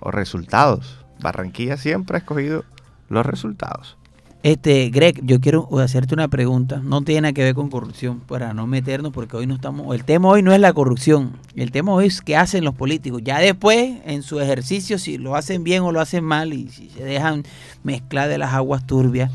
[0.00, 1.02] o resultados.
[1.20, 2.66] Barranquilla siempre ha escogido
[3.08, 3.96] los resultados.
[4.44, 6.78] Este, Greg, yo quiero hacerte una pregunta.
[6.84, 9.94] No tiene que ver con corrupción, para no meternos, porque hoy no estamos.
[9.94, 11.32] El tema hoy no es la corrupción.
[11.56, 13.22] El tema hoy es qué hacen los políticos.
[13.24, 16.90] Ya después, en su ejercicio, si lo hacen bien o lo hacen mal, y si
[16.90, 17.44] se dejan
[17.84, 19.32] mezclar de las aguas turbias.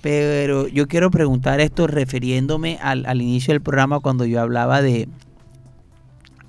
[0.00, 5.06] Pero yo quiero preguntar esto refiriéndome al, al inicio del programa cuando yo hablaba de,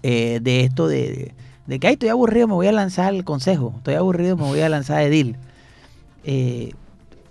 [0.03, 1.33] eh, de esto de,
[1.65, 3.73] de que Ay, estoy aburrido, me voy a lanzar al consejo.
[3.75, 5.35] Estoy aburrido, me voy a lanzar a Edil.
[6.23, 6.71] Eh,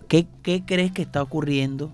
[0.09, 0.27] ¿qué,
[0.67, 1.91] crees que está ocurriendo?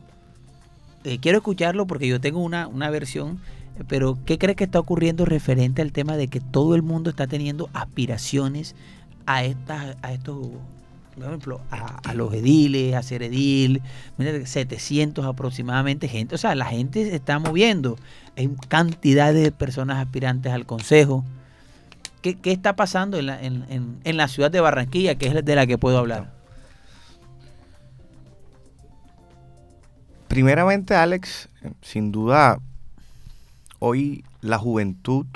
[1.04, 3.40] Eh, quiero escucharlo porque yo tengo una, una versión,
[3.88, 7.26] pero ¿qué crees que está ocurriendo referente al tema de que todo el mundo está
[7.26, 8.74] teniendo aspiraciones
[9.26, 10.46] a, estas, a estos,
[11.16, 13.82] por ejemplo, a, los ediles, a ser edil,
[14.18, 17.96] mira, 700 aproximadamente gente, o sea, la gente se está moviendo,
[18.36, 21.24] hay cantidad de personas aspirantes al consejo.
[22.20, 25.44] ¿Qué, qué está pasando en la, en, en- en la ciudad de Barranquilla, que es
[25.44, 26.30] de la que puedo hablar?
[30.32, 31.50] Primeramente, Alex,
[31.82, 32.58] sin duda,
[33.80, 35.26] hoy la juventud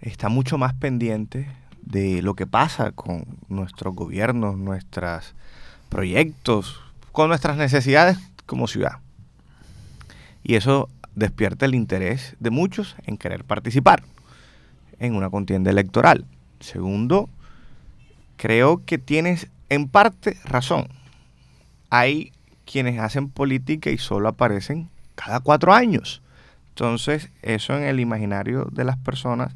[0.00, 1.50] está mucho más pendiente
[1.82, 5.34] de lo que pasa con nuestros gobiernos, nuestros
[5.90, 6.80] proyectos,
[7.12, 9.00] con nuestras necesidades como ciudad.
[10.42, 14.02] Y eso despierta el interés de muchos en querer participar
[14.98, 16.24] en una contienda electoral.
[16.60, 17.28] Segundo,
[18.38, 20.88] creo que tienes en parte razón.
[21.90, 22.32] Hay
[22.66, 26.20] quienes hacen política y solo aparecen cada cuatro años.
[26.70, 29.54] Entonces, eso en el imaginario de las personas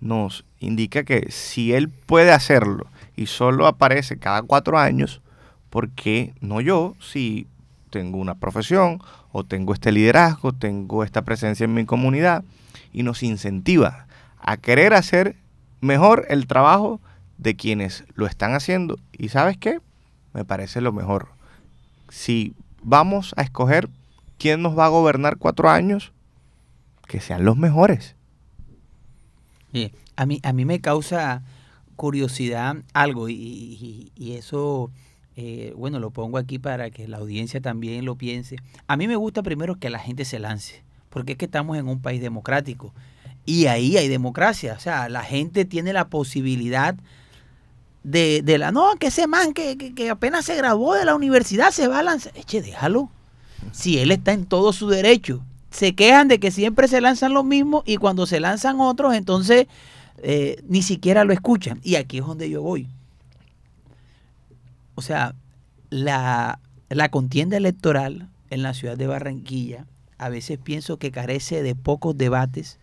[0.00, 5.20] nos indica que si él puede hacerlo y solo aparece cada cuatro años,
[5.68, 7.46] ¿por qué no yo si
[7.90, 9.00] tengo una profesión
[9.32, 12.42] o tengo este liderazgo, tengo esta presencia en mi comunidad
[12.92, 14.06] y nos incentiva
[14.40, 15.36] a querer hacer
[15.80, 17.00] mejor el trabajo
[17.38, 18.98] de quienes lo están haciendo.
[19.12, 19.80] ¿Y sabes qué?
[20.32, 21.28] Me parece lo mejor.
[22.12, 23.88] Si vamos a escoger
[24.36, 26.12] quién nos va a gobernar cuatro años,
[27.08, 28.16] que sean los mejores.
[30.14, 31.42] A mí, a mí me causa
[31.96, 34.90] curiosidad algo y eso,
[35.36, 38.56] eh, bueno, lo pongo aquí para que la audiencia también lo piense.
[38.86, 41.88] A mí me gusta primero que la gente se lance, porque es que estamos en
[41.88, 42.92] un país democrático
[43.46, 44.74] y ahí hay democracia.
[44.74, 46.94] O sea, la gente tiene la posibilidad
[48.02, 48.72] de, de la...
[48.72, 52.02] No, que ese man que, que- apenas se graduó de la universidad se va a
[52.02, 52.32] lanzar.
[52.36, 53.10] Eche, déjalo.
[53.70, 55.44] Si él está en todo su derecho.
[55.70, 59.68] Se quejan de que siempre se lanzan los mismos y cuando se lanzan otros, entonces
[60.18, 61.80] eh, ni siquiera lo escuchan.
[61.82, 62.88] Y aquí es donde yo voy.
[64.94, 65.34] O sea,
[65.88, 66.58] la,
[66.90, 69.86] la contienda electoral en la ciudad de Barranquilla,
[70.18, 72.78] a veces pienso que carece de pocos debates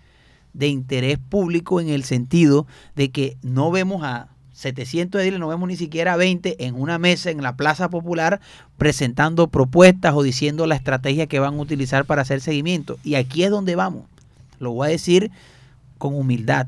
[0.54, 2.66] de interés público en el sentido
[2.96, 4.29] de que no vemos a
[4.60, 8.42] 700 ediles, no vemos ni siquiera a 20 en una mesa en la Plaza Popular
[8.78, 12.98] presentando propuestas o diciendo la estrategia que van a utilizar para hacer seguimiento.
[13.04, 14.04] Y aquí es donde vamos.
[14.60, 15.32] Lo voy a decir
[15.98, 16.68] con humildad.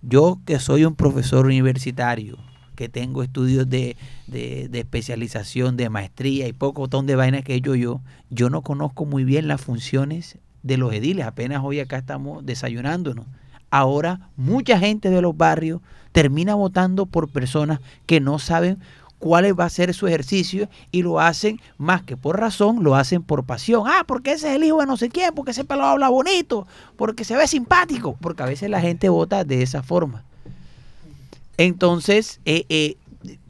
[0.00, 2.38] Yo que soy un profesor universitario,
[2.76, 3.96] que tengo estudios de,
[4.26, 8.00] de- especialización, de maestría y poco montón de vainas que hecho yo,
[8.30, 11.26] yo no conozco muy bien las funciones de los ediles.
[11.26, 13.26] Apenas hoy acá estamos desayunándonos.
[13.72, 15.80] Ahora mucha gente de los barrios
[16.12, 18.78] termina votando por personas que no saben
[19.18, 23.22] cuál va a ser su ejercicio y lo hacen más que por razón, lo hacen
[23.22, 23.84] por pasión.
[23.86, 26.66] Ah, porque ese es el hijo de no sé quién, porque ese pelo habla bonito,
[26.96, 30.22] porque se ve simpático, porque a veces la gente vota de esa forma.
[31.56, 32.96] Entonces, eh, eh,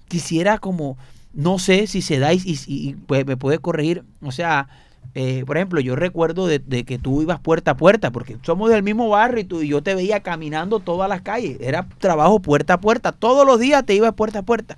[0.07, 0.97] quisiera como,
[1.35, 4.69] no sé si se da y, y- pues, me puede corregir, o sea,
[5.15, 8.83] eh, por ejemplo, yo recuerdo de, que tú ibas puerta a puerta, porque somos del
[8.83, 12.75] mismo barrio y, tú, y yo te veía caminando todas las calles, era trabajo puerta
[12.75, 14.77] a puerta, todos los días te ibas puerta a puerta.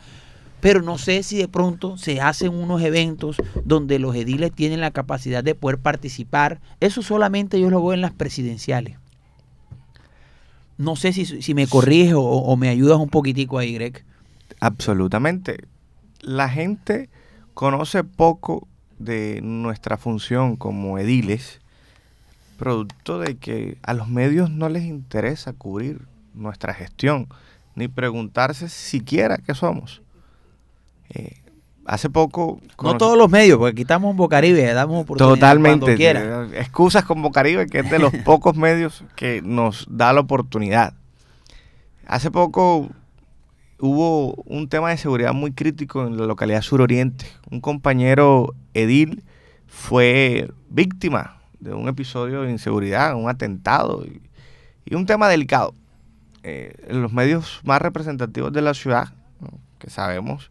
[0.61, 4.93] Pero no sé si de pronto se hacen unos eventos donde los ediles tienen la
[4.93, 6.59] capacidad de poder participar.
[6.81, 8.97] Eso solamente yo lo veo en las presidenciales.
[10.79, 14.07] No sé si, si me corriges o me ayudas un poquitico ahí, Greg.
[14.59, 15.65] Absolutamente.
[16.23, 17.11] La gente
[17.53, 18.67] conoce poco
[18.99, 21.61] de nuestra función como ediles,
[22.59, 26.03] producto de que a los medios no les interesa cubrir
[26.35, 27.29] nuestra gestión,
[27.75, 30.03] ni preguntarse siquiera qué somos.
[31.11, 31.37] Eh,
[31.85, 32.61] hace poco...
[32.83, 35.97] No todos los medios, porque en Bocaribe, damos oportunidad Totalmente.
[35.97, 36.47] quiera.
[36.53, 40.95] eh, Excusas con Bocaribe, que es de los pocos medios que nos da la oportunidad.
[42.07, 42.91] Hace poco
[43.85, 47.27] hubo un tema de seguridad muy crítico en la localidad suroriente.
[47.51, 49.25] Un compañero edil
[49.67, 55.75] fue víctima de un episodio de inseguridad, un atentado y, un tema delicado.
[56.43, 59.13] Eh, en los medios más representativos de la ciudad,
[59.79, 60.51] que sabemos,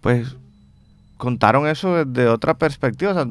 [0.00, 0.36] pues
[1.16, 3.26] contaron eso desde otra perspectiva.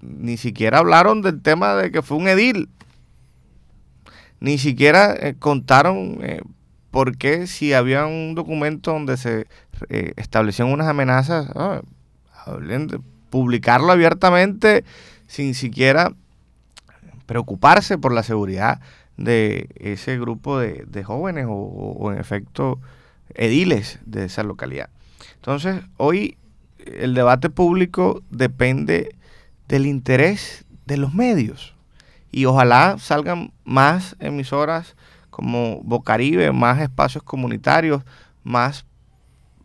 [0.00, 2.68] Ni siquiera hablaron del tema de que fue un edil.
[4.38, 6.40] Ni siquiera eh, contaron eh,
[6.90, 9.46] por qué si había un documento donde se
[9.88, 11.50] eh, establecían unas amenazas,
[13.30, 14.84] publicarlo abiertamente
[15.26, 16.12] sin siquiera
[17.26, 18.80] preocuparse por la seguridad
[19.16, 22.80] de ese grupo de, jóvenes o en efecto
[23.34, 24.90] ediles de esa localidad.
[25.36, 26.36] Entonces, hoy
[26.86, 29.14] el debate público depende
[29.68, 31.74] del interés de los medios.
[32.32, 34.96] Y ojalá salgan más emisoras
[35.30, 38.02] como Bocaribe, más espacios comunitarios,
[38.44, 38.84] más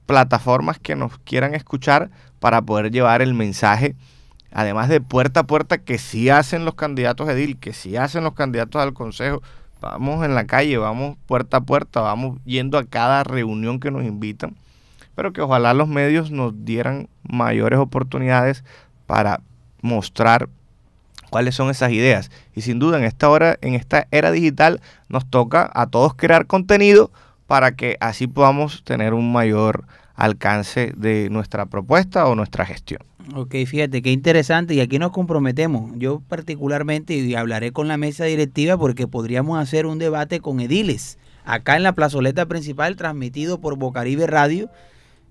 [0.05, 2.09] plataformas que nos quieran escuchar
[2.39, 3.95] para poder llevar el mensaje,
[4.51, 8.33] además de puerta a puerta que sí hacen los candidatos edil, que sí hacen los
[8.33, 9.41] candidatos al consejo.
[9.81, 14.05] Vamos en la calle, vamos puerta a puerta, vamos yendo a cada reunión que nos
[14.05, 14.55] invitan
[15.15, 18.63] pero que ojalá los medios nos dieran mayores oportunidades
[19.07, 19.41] para
[19.81, 20.49] mostrar
[21.29, 22.31] cuáles son esas ideas.
[22.55, 26.47] Y sin duda en esta hora, en esta era digital, nos toca a todos crear
[26.47, 27.11] contenido
[27.47, 33.01] para que así podamos tener un mayor alcance de nuestra propuesta o nuestra gestión.
[33.35, 35.91] Ok, fíjate qué interesante y aquí nos comprometemos.
[35.97, 41.17] Yo particularmente y hablaré con la mesa directiva porque podríamos hacer un debate con ediles
[41.43, 44.69] acá en la plazoleta principal transmitido por Bocaribe Radio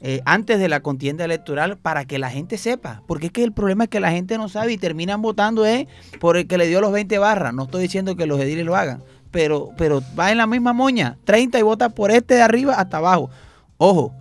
[0.01, 3.03] eh, antes de la contienda electoral para que la gente sepa.
[3.07, 5.89] Porque es que el problema es que la gente no sabe y terminan votando eh,
[6.21, 7.55] por el que le dio los 20 barras.
[7.55, 11.17] No estoy diciendo que los ediles lo hagan, pero, pero va en la misma moña.
[11.25, 13.31] 30 y vota por este de arriba hasta abajo.
[13.79, 14.13] Ojo,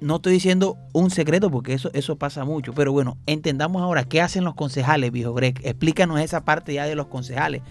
[0.00, 2.72] no estoy diciendo un secreto porque eso, eso pasa mucho.
[2.72, 5.60] Pero bueno, entendamos ahora qué hacen los concejales, viejo Greg.
[5.62, 7.62] Explícanos esa parte ya de los concejales.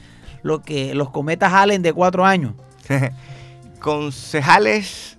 [0.44, 2.54] lo que los cometas Allen de cuatro años.
[3.80, 5.18] Concejales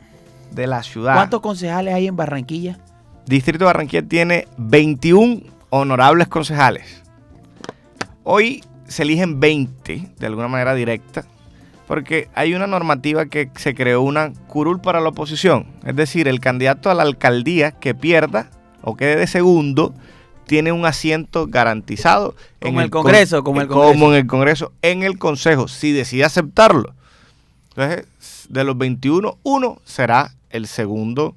[0.55, 1.15] de la ciudad.
[1.15, 2.79] ¿Cuántos concejales hay en Barranquilla?
[3.27, 7.03] Distrito de Barranquilla tiene 21 honorables concejales.
[8.23, 11.25] Hoy se eligen 20 de alguna manera directa
[11.87, 15.67] porque hay una normativa que se creó una curul para la oposición.
[15.85, 18.49] Es decir, el candidato a la alcaldía que pierda
[18.83, 19.95] o quede de segundo
[20.47, 22.35] tiene un asiento garantizado.
[22.61, 24.07] Como el con- Congreso, como el como Congreso.
[24.09, 26.95] en el Congreso, en el Consejo, si decide aceptarlo.
[27.71, 28.07] Entonces,
[28.49, 31.37] de los 21, uno será el segundo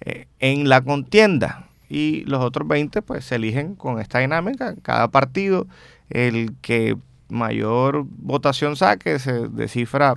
[0.00, 1.68] eh, en la contienda.
[1.88, 4.74] Y los otros 20 pues se eligen con esta dinámica.
[4.82, 5.66] Cada partido,
[6.10, 6.96] el que
[7.28, 10.14] mayor votación saque, se descifra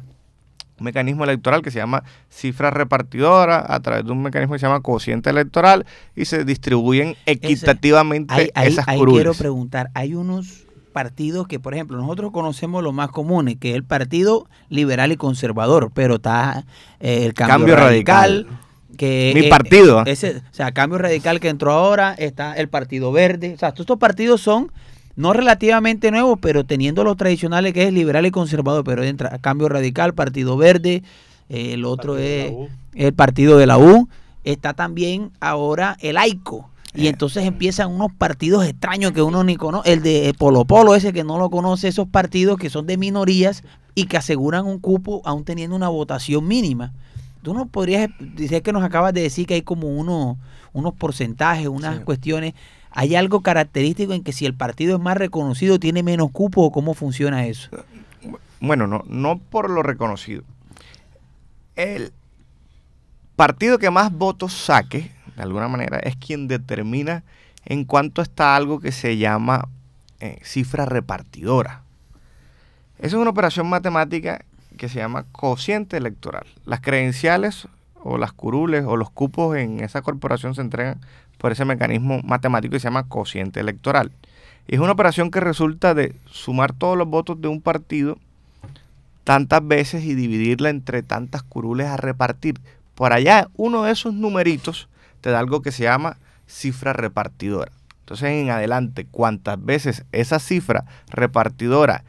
[0.80, 4.66] un mecanismo electoral que se llama cifra repartidora a través de un mecanismo que se
[4.66, 5.86] llama cociente electoral
[6.16, 9.18] y se distribuyen equitativamente Ahí, ahí- esas ahí curules.
[9.24, 10.66] quiero preguntar, hay unos
[11.00, 15.16] partidos que, por ejemplo, nosotros conocemos los más comunes, que es el Partido Liberal y
[15.16, 16.66] Conservador, pero está
[17.00, 18.60] eh, el Cambio, Cambio Radical, Radical.
[18.98, 20.02] que Mi eh, partido.
[20.02, 23.72] eh, ese, o sea, Cambio Radical que entró ahora, está el Partido Verde, o sea,
[23.72, 24.74] todos estos partidos son
[25.16, 29.70] no relativamente nuevos, pero teniendo los tradicionales que es liberal y conservador, pero entra Cambio
[29.70, 31.02] Radical, Partido Verde,
[31.48, 32.52] eh, el otro es
[32.94, 34.10] el partido de la U,
[34.44, 36.69] está también ahora el AICO.
[36.94, 37.10] Y Eh.
[37.10, 39.92] entonces empiezan unos partidos extraños que uno ni conoce.
[39.94, 43.64] El de Polo Polo, ese que no lo conoce, esos partidos que son de minorías
[43.96, 46.94] y que aseguran un cupo aún teniendo una votación mínima.
[47.44, 50.38] Tú no podrías decir que nos acabas de decir que hay como uno,
[50.74, 52.04] unos porcentajes, unas Sí.
[52.04, 52.54] cuestiones.
[52.92, 56.72] ¿Hay algo característico en que si el partido es más reconocido tiene menos cupo o
[56.72, 57.70] cómo funciona eso?
[58.60, 60.42] Bueno, no, no por lo reconocido.
[61.76, 62.12] El
[63.36, 67.24] partido que más votos saque, de alguna manera, es quien determina
[67.64, 69.70] en cuánto está algo que se llama
[70.20, 71.84] eh, cifra repartidora.
[72.98, 74.44] Esa es una operación matemática
[74.76, 76.46] que se llama cociente electoral.
[76.66, 77.70] Las credenciales
[78.04, 81.00] o las curules o los cupos en esa corporación se entregan
[81.38, 84.12] por ese mecanismo matemático que se llama cociente electoral.
[84.68, 88.18] Es una operación que resulta de sumar todos los votos de un partido
[89.24, 92.60] tantas veces y dividirla entre tantas curules a repartir.
[92.94, 94.90] Por allá, uno de esos numeritos
[95.22, 97.72] te da algo que se llama cifra repartidora.
[98.00, 102.04] Entonces, en adelante, cuantas veces esa cifra repartidora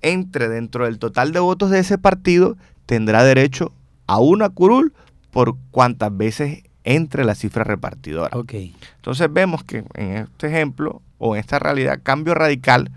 [0.00, 3.72] entre dentro del total de votos de ese partido, tendrá derecho
[4.06, 4.92] a una curul
[5.30, 8.36] por cuantas veces entre la cifra repartidora.
[8.36, 8.54] Ok.
[8.96, 12.92] Entonces vemos que en este ejemplo o en esta realidad, Cambio Radical,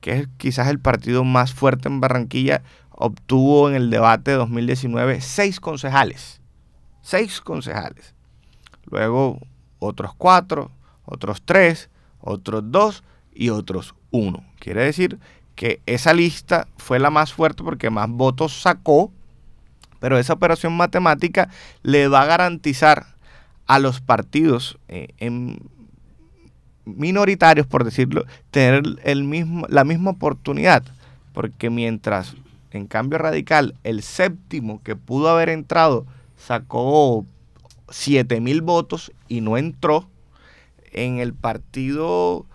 [0.00, 5.20] que es quizás el partido más fuerte en Barranquilla, obtuvo en el debate de 2019
[5.20, 6.40] seis concejales.
[7.00, 8.14] Seis concejales.
[8.90, 9.38] Luego
[9.78, 10.70] otros cuatro,
[11.04, 14.44] otros tres, otros dos y otros uno.
[14.58, 15.18] Quiere decir
[15.54, 19.12] que esa lista fue la más fuerte porque más votos sacó,
[19.98, 21.48] pero esa operación matemática
[21.82, 23.06] le va a garantizar
[23.66, 25.08] a los partidos eh,
[26.84, 30.82] minoritarios, por decirlo, tener el mismo, la misma oportunidad.
[31.32, 32.34] Porque mientras,
[32.72, 37.24] en cambio radical, el séptimo que pudo haber entrado sacó
[37.90, 40.08] 7 mil votos y no entró,
[40.92, 42.46] en el partido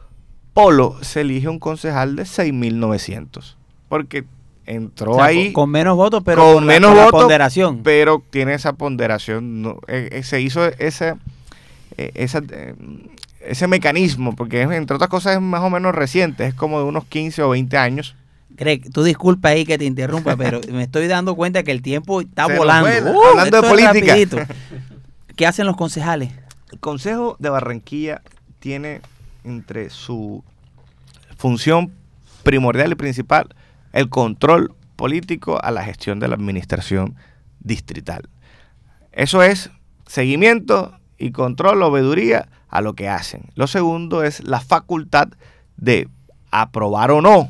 [0.54, 3.56] Polo se elige un concejal de 6.900.
[3.90, 4.26] Porque
[4.66, 7.82] entró O sea, ahí con, con menos votos, pero con la- menos la ponderación.
[7.84, 9.62] pero tiene esa ponderación.
[9.62, 11.16] no, eh, eh, se hizo ese,
[11.98, 12.74] eh, esa, eh,
[13.42, 17.06] ese mecanismo, porque entre otras cosas es más o menos reciente, es como de unos
[17.06, 18.16] 15 o 20 años.
[18.58, 22.22] Greg, tú disculpa ahí que te interrumpa, pero me estoy dando cuenta que el tiempo
[22.22, 23.12] está Se volando.
[23.12, 24.48] Uh, hablando de es política.
[25.36, 26.32] ¿Qué hacen los concejales?
[26.72, 28.22] El Consejo de Barranquilla
[28.60, 29.02] tiene
[29.44, 30.44] entre su
[31.38, 31.94] función
[32.44, 33.54] primordial y principal
[33.92, 37.16] el control político a la gestión de la administración
[37.60, 38.30] distrital.
[39.12, 39.72] Eso es
[40.08, 43.50] seguimiento y control, obeduría a lo que hacen.
[43.56, 45.30] Lo segundo es la facultad
[45.76, 46.08] de
[46.50, 47.50] aprobar o no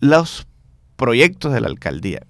[0.00, 0.48] los
[0.96, 2.22] proyectos de la alcaldía.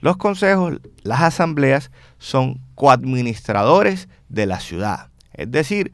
[0.00, 5.08] Los consejos, las asambleas son coadministradores de la ciudad.
[5.32, 5.92] Es decir,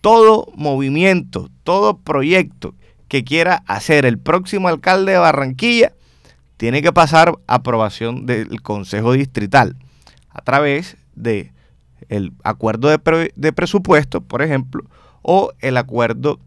[0.00, 2.74] todo movimiento, todo proyecto
[3.08, 5.92] que quiera hacer el próximo alcalde de Barranquilla
[6.56, 9.76] tiene que pasar aprobación del Consejo Distrital
[10.30, 11.52] a través de
[12.42, 14.84] acuerdo de, de presupuesto, por ejemplo,
[15.22, 16.38] o el acuerdo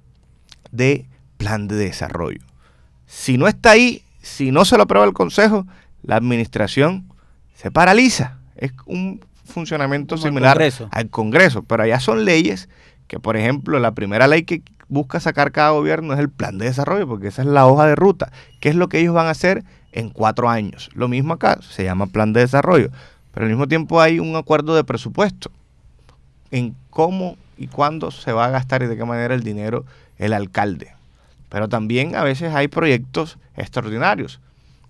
[0.72, 2.42] de plan de desarrollo.
[3.06, 5.66] Si no está ahí, si no se lo aprueba el Consejo,
[6.04, 7.06] la administración
[7.56, 8.38] se paraliza.
[8.56, 10.90] Es un funcionamiento Como similar Congreso.
[10.92, 12.70] al Congreso, pero allá son leyes
[13.08, 16.66] que, por ejemplo, la primera ley que busca sacar cada gobierno es el plan de
[16.66, 18.32] desarrollo, porque esa es la hoja de ruta.
[18.60, 20.90] ¿Qué es lo que ellos van a hacer en cuatro años?
[20.94, 22.90] Lo mismo acá, se llama plan de desarrollo,
[23.34, 25.52] pero al mismo tiempo hay un acuerdo de presupuesto
[26.52, 29.86] en cómo y cuándo se va a gastar y de qué manera el dinero
[30.18, 30.94] el alcalde.
[31.50, 34.40] Pero también a veces hay proyectos extraordinarios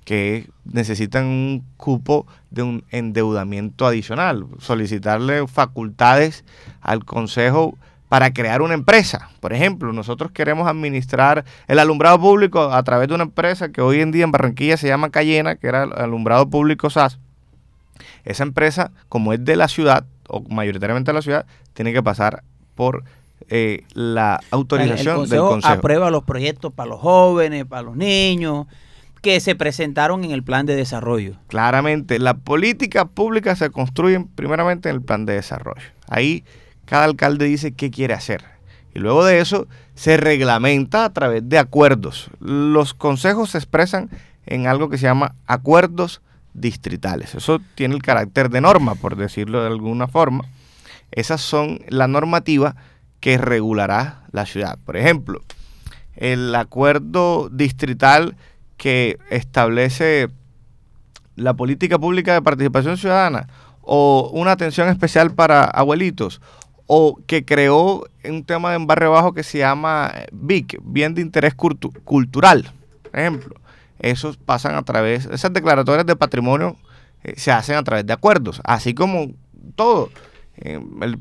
[0.08, 6.46] que necesitan un cupo de un endeudamiento adicional, solicitarle facultades
[6.80, 7.78] al Consejo
[8.08, 9.30] para crear una empresa.
[9.42, 14.00] Por ejemplo, nosotros queremos administrar el alumbrado público a través de una empresa que hoy
[14.00, 17.20] en día en Barranquilla se llama Cayena, que era el alumbrado público SAS.
[18.24, 22.44] Esa empresa, como es de la ciudad, o mayoritariamente de la ciudad, tiene que pasar
[22.76, 23.04] por
[23.50, 25.74] eh, la autorización el del consejo Consejo.
[25.74, 28.68] aprueba los proyectos para los jóvenes, para los niños,
[29.28, 31.36] que se presentaron en el plan de desarrollo.
[31.48, 35.82] Claramente, la política pública se construye primeramente en el plan de desarrollo.
[36.08, 36.46] Ahí
[36.86, 38.46] cada alcalde dice qué quiere hacer.
[38.96, 42.30] Y luego de eso se reglamenta a través de acuerdos.
[42.40, 44.10] Los consejos se expresan
[44.46, 46.22] en algo que se llama acuerdos
[46.54, 47.36] distritales.
[47.36, 50.46] Eso tiene el carácter de norma, por decirlo de alguna forma.
[51.12, 52.78] Esas son la normativa
[53.20, 54.80] que regulará la ciudad.
[54.86, 55.42] Por ejemplo,
[56.16, 58.38] el acuerdo distrital
[58.78, 60.30] que establece
[61.36, 63.48] la política pública de participación ciudadana
[63.82, 66.42] o una atención especial para abuelitos
[66.88, 71.56] o que creó un tema en barrio bajo que se llama BIC, bien de interés
[71.56, 72.72] cultu- cultural,
[73.04, 73.56] por ejemplo.
[74.00, 76.78] Esos pasan a través, esas declaratorias de patrimonio
[77.24, 79.32] eh, se hacen a través de acuerdos, así como
[79.76, 80.10] todo.
[80.58, 81.20] eh, el,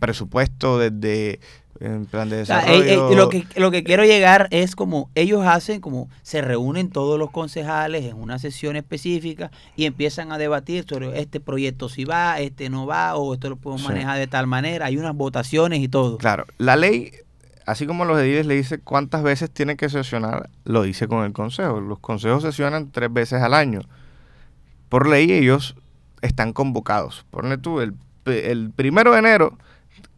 [0.00, 1.38] presupuesto desde
[1.80, 2.84] el plan de O sea, desarrollo.
[2.84, 6.90] eh, eh, lo, que, lo que quiero llegar es como ellos hacen, como se reúnen
[6.90, 12.04] todos los concejales en una sesión específica y empiezan a debatir sobre este proyecto si
[12.04, 13.88] va, este no va, o esto lo podemos Sí.
[13.88, 14.86] manejar de tal manera.
[14.86, 16.18] Hay unas votaciones y todo.
[16.18, 17.12] Claro, la ley,
[17.66, 21.32] así como los ediles le dice cuántas veces tiene que sesionar, lo dice con el
[21.32, 21.80] consejo.
[21.80, 23.80] Los consejos sesionan tres veces al año.
[24.88, 25.76] Por ley ellos
[26.20, 27.24] están convocados.
[27.30, 27.94] Ponle tú, el,
[28.26, 29.56] el primero de enero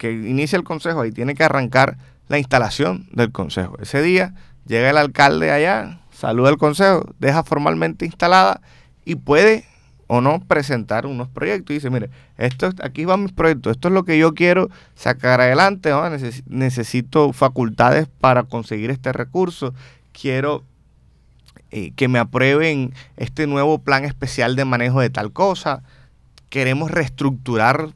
[0.03, 1.97] que inicia el consejo, ahí tiene que arrancar
[2.27, 3.77] la instalación del consejo.
[3.81, 4.35] Ese día
[4.67, 8.61] llega el alcalde allá, saluda al consejo, deja formalmente instalada
[9.05, 9.65] y puede
[10.09, 11.71] o no presentar unos proyectos.
[11.71, 14.71] Y dice, mire, esto, es- aquí van mis proyectos, esto es lo que yo quiero
[14.97, 16.05] sacar adelante, ¿no?
[16.09, 19.73] Neces- necesito facultades para conseguir este recurso,
[20.11, 20.65] quiero
[21.71, 25.85] eh, que me aprueben este nuevo plan especial de manejo de tal cosa,
[26.51, 27.91] queremos reestructurar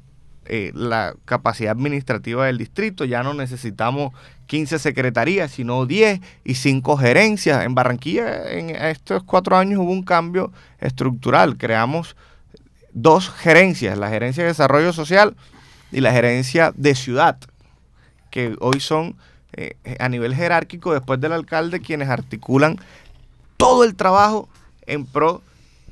[0.49, 4.13] eh, la capacidad administrativa del distrito, ya no necesitamos
[4.47, 7.65] 15 secretarías, sino 10 y 5 gerencias.
[7.65, 12.17] En Barranquilla en estos cuatro años hubo un cambio estructural, creamos
[12.93, 15.37] dos gerencias, la gerencia de desarrollo social
[15.93, 17.39] y la gerencia de ciudad,
[18.31, 19.17] que hoy son
[19.53, 22.79] eh, a nivel jerárquico, después del alcalde, quienes articulan
[23.57, 24.49] todo el trabajo
[24.87, 25.43] en pro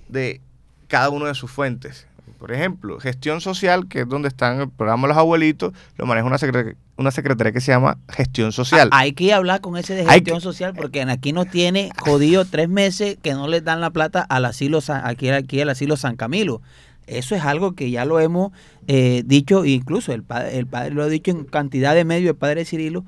[0.09, 0.41] de
[0.89, 2.07] cada uno de sus fuentes.
[2.45, 6.37] Por ejemplo, gestión social, que es donde están el programa Los Abuelitos, lo maneja una,
[6.37, 8.91] secre- una secretaría que se llama Gestión Social.
[8.93, 12.69] Hay que hablar con ese de gestión que- social porque aquí nos tiene jodido tres
[12.69, 16.17] meses que no les dan la plata al asilo San- aquí, aquí al asilo San
[16.17, 16.61] Camilo.
[17.07, 18.53] Eso es algo que ya lo hemos
[18.89, 22.37] eh, dicho, incluso el padre, el padre lo ha dicho en cantidad de medios, el
[22.37, 23.07] padre Cirilo.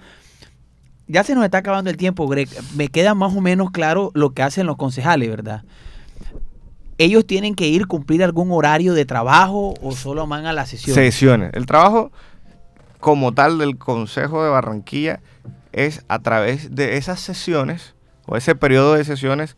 [1.08, 2.48] Ya se nos está acabando el tiempo, Greg.
[2.74, 5.62] Me queda más o menos claro lo que hacen los concejales, ¿verdad?
[6.98, 10.94] Ellos tienen que ir cumplir algún horario de trabajo o solo van a la sesión.
[10.94, 11.50] Sesiones.
[11.52, 12.10] El trabajo
[13.00, 15.20] como tal del Consejo de Barranquilla
[15.72, 17.94] es a través de esas sesiones
[18.26, 19.56] o ese periodo de sesiones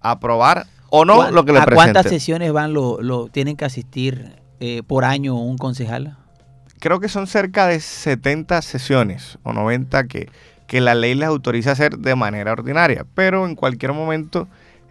[0.00, 2.10] aprobar o no ¿Cuán- lo que le ¿A cuántas presenten.
[2.20, 6.16] sesiones van lo, lo tienen que asistir eh, por año un concejal?
[6.80, 10.30] creo que son cerca de 70 sesiones o 90 que,
[10.68, 14.46] que la ley les autoriza hacer de manera ordinaria, pero en cualquier momento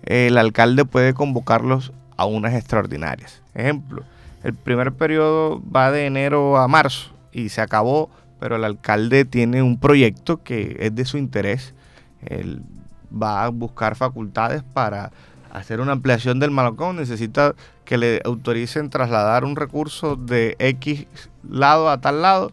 [0.07, 3.41] el alcalde puede convocarlos a unas extraordinarias.
[3.53, 4.03] Ejemplo,
[4.43, 9.61] el primer periodo va de enero a marzo y se acabó, pero el alcalde tiene
[9.61, 11.73] un proyecto que es de su interés.
[12.25, 12.61] Él
[13.11, 15.11] va a buscar facultades para
[15.51, 21.07] hacer una ampliación del malocón, necesita que le autoricen trasladar un recurso de X
[21.49, 22.51] lado a tal lado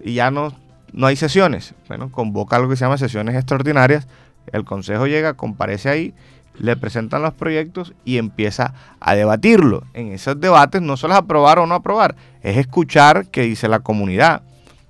[0.00, 0.52] y ya no,
[0.92, 1.74] no hay sesiones.
[1.88, 4.08] Bueno, convoca algo que se llama sesiones extraordinarias,
[4.52, 6.14] el consejo llega, comparece ahí,
[6.58, 9.84] le presentan los proyectos y empieza a debatirlo.
[9.94, 13.80] En esos debates no solo es aprobar o no aprobar, es escuchar qué dice la
[13.80, 14.42] comunidad,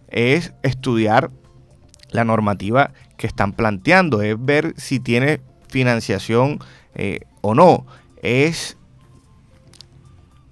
[0.09, 1.31] es estudiar
[2.11, 6.59] la normativa que están planteando, es ver si tiene financiación
[6.95, 7.87] eh, o no,
[8.23, 8.77] es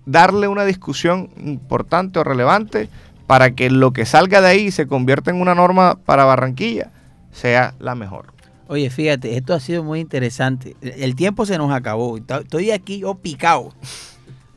[0.07, 2.89] darle una discusión importante o relevante
[3.27, 6.91] para que lo que salga de ahí y se convierta en una norma para Barranquilla
[7.31, 8.33] sea la mejor.
[8.71, 10.77] Oye, fíjate, esto ha sido muy interesante.
[10.81, 12.16] El tiempo se nos acabó.
[12.16, 13.75] Estoy aquí yo picado.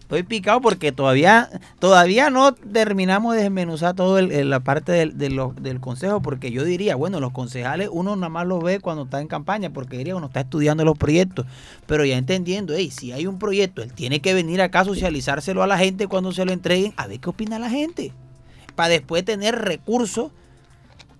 [0.01, 1.49] Estoy picado porque todavía,
[1.79, 7.19] todavía no terminamos de desmenuzar el- la parte del, del consejo, porque yo diría, bueno,
[7.19, 10.41] los concejales uno nada más los ve cuando está en campaña, porque diría, uno está
[10.41, 11.47] estudiando los proyectos,
[11.87, 15.63] pero ya entendiendo, hey, si hay un proyecto, él tiene que venir acá a socializárselo
[15.63, 18.13] a la gente cuando se lo entreguen, a ver qué opina la gente,
[18.75, 20.31] para después tener recursos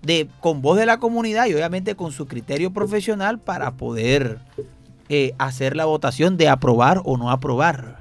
[0.04, 4.38] de, con voz de la comunidad y obviamente con su criterio profesional para poder
[5.08, 7.98] eh, hacer la votación de aprobar o no aprobar.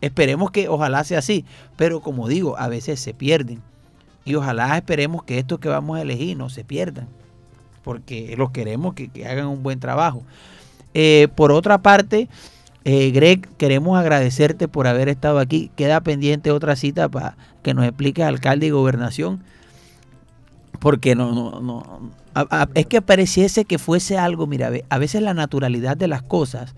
[0.00, 1.44] Esperemos que ojalá sea así,
[1.76, 3.62] pero como digo, a veces se pierden.
[4.24, 7.08] Y ojalá esperemos que estos que vamos a elegir no se pierdan,
[7.82, 10.22] porque los queremos que, que hagan un buen trabajo.
[10.94, 12.28] Eh, por otra parte,
[12.84, 15.70] eh, Greg, queremos agradecerte por haber estado aquí.
[15.76, 19.42] Queda pendiente otra cita para que nos expliques alcalde y gobernación
[20.78, 22.10] porque no, no, no.
[22.34, 26.22] a- a- es que pareciese que fuese algo, mira, a veces la naturalidad de las
[26.22, 26.74] cosas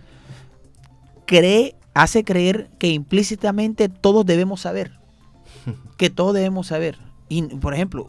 [1.26, 4.92] cree, hace creer que implícitamente todos debemos saber.
[5.96, 6.96] Que todos debemos saber.
[7.28, 8.07] Y, por ejemplo,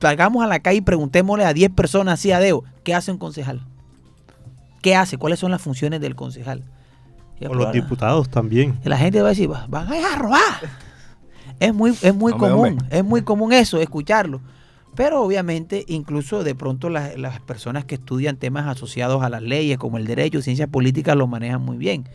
[0.00, 3.18] salgamos a la calle y preguntémosle a 10 personas así a Deo, ¿qué hace un
[3.18, 3.60] concejal?
[4.80, 5.18] ¿Qué hace?
[5.18, 6.62] ¿Cuáles son las funciones del concejal?
[7.48, 8.78] O los diputados también.
[8.84, 10.40] la gente va a decir, "Va- van a robar.
[11.60, 12.86] Es muy, es muy Hombre, común, hombre.
[12.98, 14.40] es muy común eso, escucharlo.
[14.96, 19.76] Pero obviamente, incluso de pronto las, las personas que estudian temas asociados a las leyes,
[19.78, 22.08] como el derecho, ciencias políticas, lo manejan muy bien.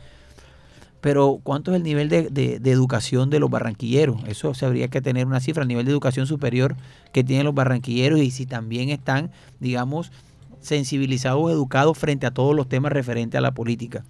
[0.99, 4.17] Pero ¿cuánto es el nivel de, de- educación de los barranquilleros?
[4.27, 6.75] Eso se habría que tener una cifra, el nivel de educación superior
[7.11, 10.11] que tienen los barranquilleros y si también están, digamos,
[10.59, 14.05] sensibilizados, educados frente a todos los temas referentes a la política.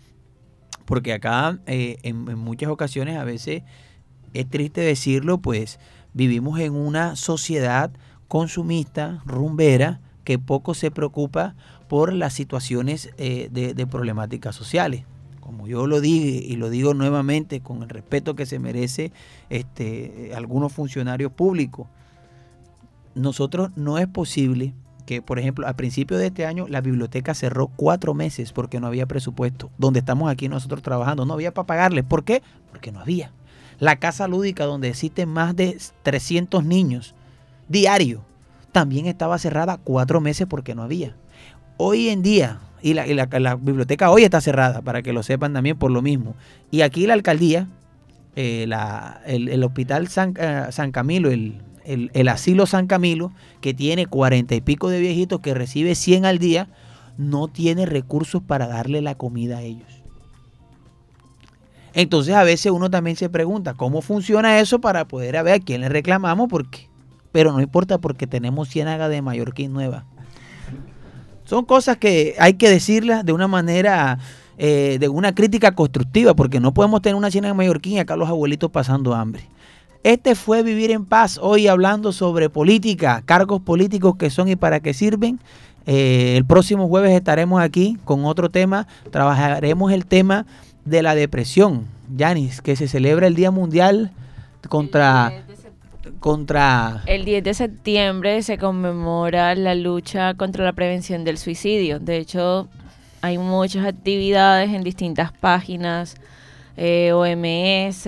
[0.85, 3.63] Porque acá eh, en muchas ocasiones, a veces,
[4.33, 5.79] es triste decirlo, pues
[6.13, 7.91] vivimos en una sociedad
[8.31, 11.53] consumista, rumbera, que poco se preocupa
[11.89, 15.03] por las situaciones eh, de, problemáticas sociales.
[15.41, 19.11] Como yo lo dije y lo digo nuevamente con el respeto que se merece
[19.49, 21.87] este, algunos funcionarios públicos,
[23.15, 24.73] nosotros no es posible
[25.05, 28.87] que, por ejemplo, al principio de este año la biblioteca cerró cuatro meses porque no
[28.87, 29.69] había presupuesto.
[29.77, 32.05] Donde estamos aquí nosotros trabajando, no había para pagarles.
[32.05, 32.41] ¿Por qué?
[32.69, 33.33] Porque no había.
[33.79, 37.13] La casa lúdica donde existen más de 300 niños
[37.71, 38.23] diario
[38.71, 41.15] también estaba cerrada cuatro meses porque no había.
[41.77, 45.53] Hoy en día, y la, y la- biblioteca hoy está cerrada, para que lo sepan
[45.53, 46.35] también por lo mismo.
[46.69, 47.67] Y aquí la alcaldía,
[48.35, 53.31] eh, la- el, el hospital San, eh, San Camilo, el, el- el asilo San Camilo,
[53.61, 56.69] que tiene cuarenta y pico de viejitos, que recibe 100 al día,
[57.17, 59.87] no tiene recursos para darle la comida a ellos.
[61.93, 65.59] Entonces a veces uno también se pregunta cómo funciona eso para poder a ver a
[65.59, 66.87] quién le reclamamos, porque,
[67.31, 70.05] pero no importa porque tenemos ciénaga de Mallorquín nueva.
[71.45, 74.19] Son cosas que hay que decirlas de una manera,
[74.57, 78.15] eh, de una crítica constructiva, porque no podemos tener una ciénaga de Mallorquín y acá
[78.15, 79.43] los abuelitos pasando hambre.
[80.03, 84.79] Este fue Vivir en Paz, hoy hablando sobre política, cargos políticos que son y para
[84.79, 85.39] qué sirven.
[85.85, 90.45] Eh, el próximo jueves estaremos aquí con otro tema, trabajaremos el tema
[90.85, 94.11] de la depresión, Yanis, que se celebra el Día Mundial
[94.69, 95.43] contra,
[97.05, 101.99] El 10 de septiembre se conmemora la lucha contra la prevención del suicidio.
[101.99, 102.67] De hecho,
[103.21, 106.15] hay muchas actividades en distintas páginas,
[106.77, 108.05] eh, OMS,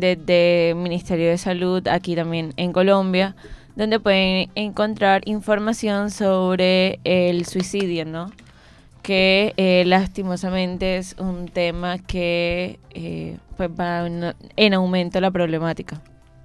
[0.00, 3.36] desde Ministerio de Salud, aquí también en Colombia,
[3.76, 8.30] donde pueden encontrar información sobre el suicidio, ¿no?
[9.02, 16.00] que eh, lastimosamente es un tema que eh, pues va en aumento la problemática.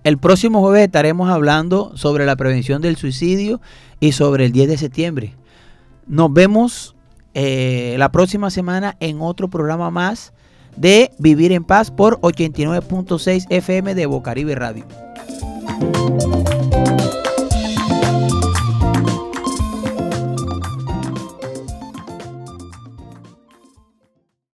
[0.05, 3.59] El próximo jueves estaremos hablando sobre la prevención del suicidio
[3.99, 5.33] y sobre el 10 de septiembre.
[6.05, 6.95] Nos vemos
[7.33, 10.31] eh, la próxima semana en otro programa más
[10.77, 14.85] de Vivir en Paz por 89.6 FM de Bocaribe Radio.